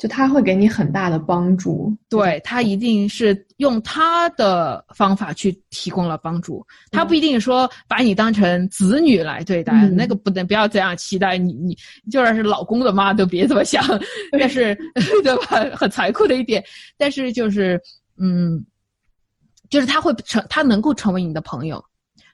[0.00, 11.76] 就他会给你很大的帮助，对他一定是用他的方法去提供了帮助，他不一定说把你当成子女来对待，那个不能不要这样期待你，你
[12.10, 13.84] 就算是老公的妈都别这么想，
[14.32, 14.74] 但是
[15.22, 15.76] 对吧？
[15.76, 16.64] 很残酷的一点，
[16.96, 17.78] 但是就是
[18.16, 18.64] 嗯，
[19.68, 21.84] 就是他会成，他能够成为你的朋友，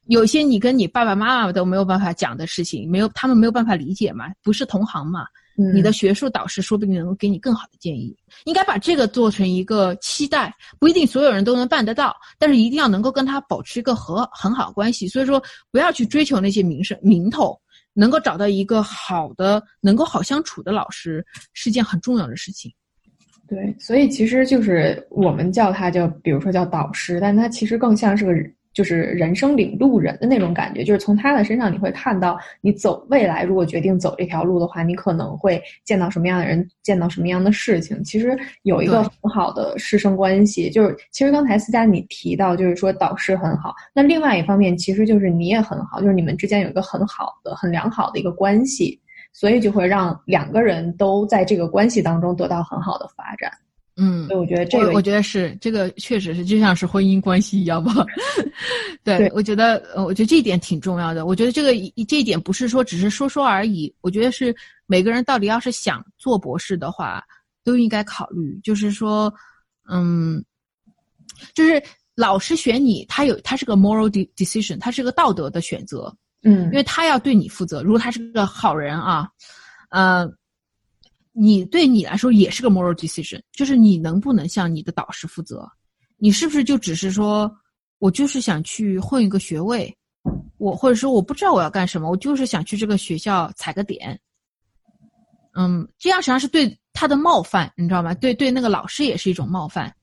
[0.07, 5.27] 有些你跟你爸爸妈妈都没有办法讲的事情，没有他们没有办法理解嘛，不是同行嘛。
[5.57, 8.15] 你的学术导师说不定能够给你更好的建议。
[8.45, 15.09] 应该把这个做成一个期待，不一定所有人都能办得到，但是一定要能够跟他保持一个和很好关系。
[15.09, 17.59] 所以说，不要去追求那些名声名头，
[17.95, 22.71] 能够找到一个好的、能够好相处的老师，是件很重要的事情。
[23.49, 28.33] 对，所以其实就是我们叫他叫，比如说叫导师，但他其实更像是个。
[28.77, 38.05] 就是人生领路人的那种感觉，就是从他的身上你会看到，你走未来如果决定走这条路的话，你可能会见到什么样的人，见到什么样的事情。
[38.05, 49.01] 其实有一个很好的师生关系，就是其实刚才思佳你提到，就是说导师很好，那另外一方面其实就是你也很好，就是你们之间有一个很好的、很良好的一个关系，
[49.33, 53.51] 所以就会让两个人都在这个关系当中得到很好的发展。
[53.99, 57.93] 嗯，所以我觉得这个，我觉得是这个，确实是就像是婚姻关系一样吧。
[59.03, 61.25] 对，我觉得，呃，我觉得这一点挺重要的。
[61.25, 61.73] 我觉得这个
[62.07, 63.91] 这一点不是说只是说说而已。
[64.03, 64.55] 我觉得是
[64.87, 67.25] 每个人到底要是想做博士的话，
[67.65, 68.61] 都应该考虑。
[68.63, 69.33] 就是说，
[69.89, 70.45] 嗯，
[71.55, 71.83] 就是
[72.15, 76.15] 老师选你，他有他是个 moral decision，他是个道德的选择。
[76.43, 77.83] 嗯，因为他要对你负责。
[77.83, 79.27] 如果他是个好人啊，
[79.89, 80.31] 呃。
[81.39, 85.71] 你对你来说也是个 moral decision，就是你能不能向你的导师负责？
[86.17, 87.55] 你是不是就只是说，
[87.99, 89.95] 我就是想去混一个学位，
[90.57, 94.19] 我或者说我不知道我要干什么，我就是想去这个学校踩个点。
[95.53, 98.15] 嗯，这样实际上是对他的冒犯，你知道吗？
[98.15, 99.95] 对对，那个老师也是一种冒犯。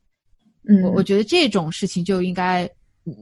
[0.69, 2.69] 嗯，我我觉得这种事情就应该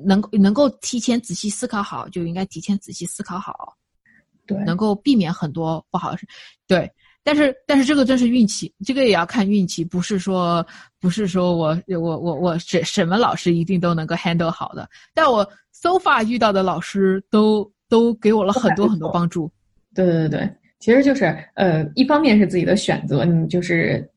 [0.05, 3.73] 能能够提前仔细思考好，就应该提前仔细思考好，
[4.45, 6.27] 对，能够避免很多不好的事。
[6.67, 6.91] 对。
[7.23, 10.65] 但是，但是这个真是运气，这个也要看运气，不是说，
[10.99, 14.89] 不是说我我我我什什么老师一定都能够 handle 好的。
[15.13, 19.51] 但我 so far 遇到的老师都都给我了很多很多帮助。
[19.93, 20.49] 对对对对，
[20.79, 24.09] 其实就是呃，一方面是自己的选择，你就是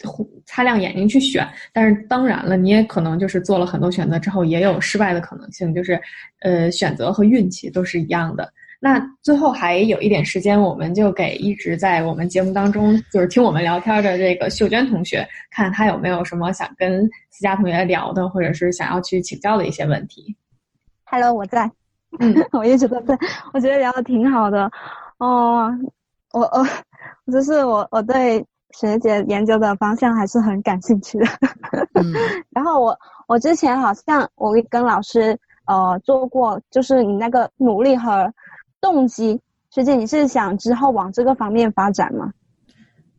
[0.47, 1.47] 擦亮眼睛去选。
[1.73, 6.01] 但是当然了，你也可能就是做了很多选择之后，也有失败的可能性，就是
[6.41, 8.51] 呃，选择和运气都是一样的。
[8.81, 20.37] 那最后还有一点时间，我们就给一直在我们节目当中就是听我们聊天的这个秀娟同学，看她有没有什么想跟思佳同学聊的，或者是想要去请教的一些问题。
[21.05, 21.71] Hello，我在，
[22.19, 23.19] 嗯， 我一直都在，
[23.55, 24.71] 我觉得聊的挺好的。
[25.17, 25.71] 哦，
[26.35, 31.27] 我我就是我我对学姐研究的方向还是很感兴趣的。
[31.95, 32.13] 嗯，
[32.53, 32.99] 然后我
[33.29, 38.31] 我之前好像我跟老师呃做过，就是你那个努力和。
[38.85, 42.31] 动机，学姐，你是想之后往这个方面发展吗？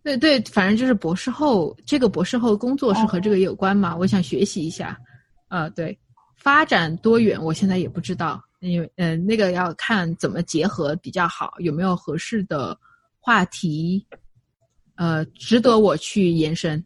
[0.03, 3.95] 对对，反正就是博士后，这个博士后工作是和这个有关嘛。
[3.97, 4.95] 我想学习一下，
[5.47, 5.97] 呃，对，
[6.37, 12.77] 发展多远，我现在也不知道，因为嗯，那个要看怎么结合比较好，有没有合适的
[13.19, 14.05] 话题，
[14.97, 16.85] 呃，值得我去延伸。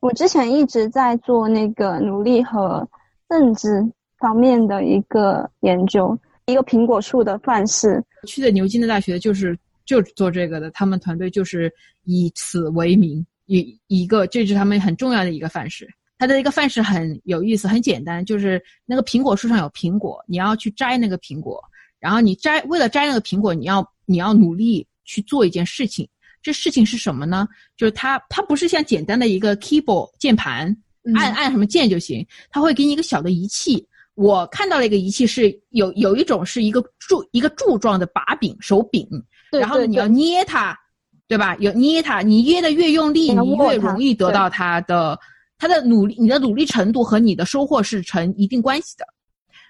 [0.00, 2.88] 我之前一直在做那个努力和
[3.28, 3.88] 政治
[4.18, 6.18] 方面的一个研究。
[6.46, 11.72] 一个苹果树的范式，去的牛津的大学就是就是做这个的，他们团队就是
[12.04, 15.88] 以此为名，一一个这是他们很重要的一个范式。
[16.18, 21.60] 它的一个范式很有意思，很简单，就是那个苹果树上有苹果，你要去摘那个苹果，
[21.98, 26.08] 然后你摘为了摘那个苹果，你要你要努力去做一件事情。
[26.40, 27.48] 这事情是什么呢？
[27.76, 30.76] 就是它它不是像简单的一个 keyboard 键盘，
[31.16, 33.84] 按按什么键就行，它会给你一个小的仪器。
[34.14, 39.08] 我看到了一个仪器，是有有一种是一个柱一个柱状的把柄手柄，
[39.50, 40.78] 然后你要捏它，
[41.26, 41.56] 对吧？
[41.56, 45.18] 有捏它，你捏的越用力，你越容易得到它的
[45.58, 49.06] 它的努力，你的努力程度和你的收获是成一定关系的。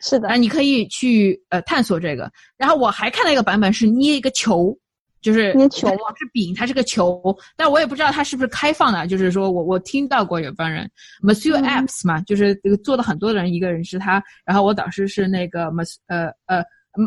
[0.00, 2.30] 是的，啊，你可以去呃探索这个。
[2.56, 4.76] 然后我还看到一个版本是捏一个球。
[5.22, 7.22] 就是捏球嘛，是饼，它是个球，
[7.56, 9.06] 但我也不知道它是不是开放的。
[9.06, 10.90] 就是说我我听到过有帮人
[11.22, 16.62] ，Monsieur Apps 嘛，就是这个做的很多的人，一个人是他，然后我导师是那个 Mas 呃呃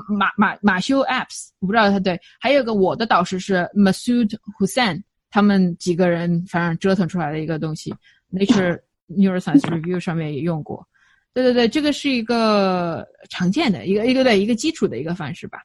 [0.08, 7.94] 马马马修 Apps，我不知道他对，还有个我的导师是 Masood Hussain，他们几个人反正折腾出来的一个东西
[8.32, 8.80] ，Nature
[9.12, 10.88] Neuroscience Review 上面也用过。
[11.34, 15.60] 对对对，这个是一个常见的一个一个对一个基础的一个范式吧，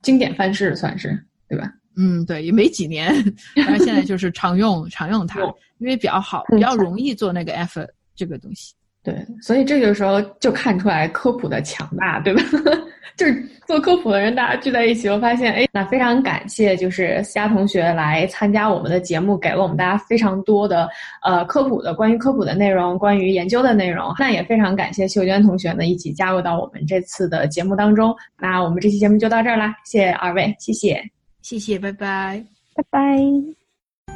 [0.00, 1.70] 经典范式算是对吧？
[2.00, 3.12] 嗯，对，也没几年，
[3.54, 5.38] 但是现在就是常用常用它，
[5.76, 7.86] 因为比较好，比较容易做那个 F
[8.16, 8.72] 这个东西。
[9.02, 12.42] 对，所以这个时候就看出来科普的强大，对吧？
[13.16, 20.88] 就是做科普的人，大家聚在一起，我发现，哎，那非常感谢，就是思佳同学来参加我们的节目，给了我们大家非常多的
[21.22, 24.14] 呃科普的关于科普的内容，关于研究的内容。
[24.18, 28.14] 那也非常感谢秀娟同学呢，一起加入到我们这次的节目当中。
[28.38, 31.02] 那我们这期节目就到这儿啦，谢谢二位，谢谢。
[31.42, 33.18] 谢谢，拜拜，拜拜。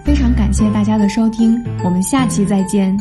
[0.04, 1.54] 非常感谢大家的收听，
[1.84, 2.94] 我们下期再见。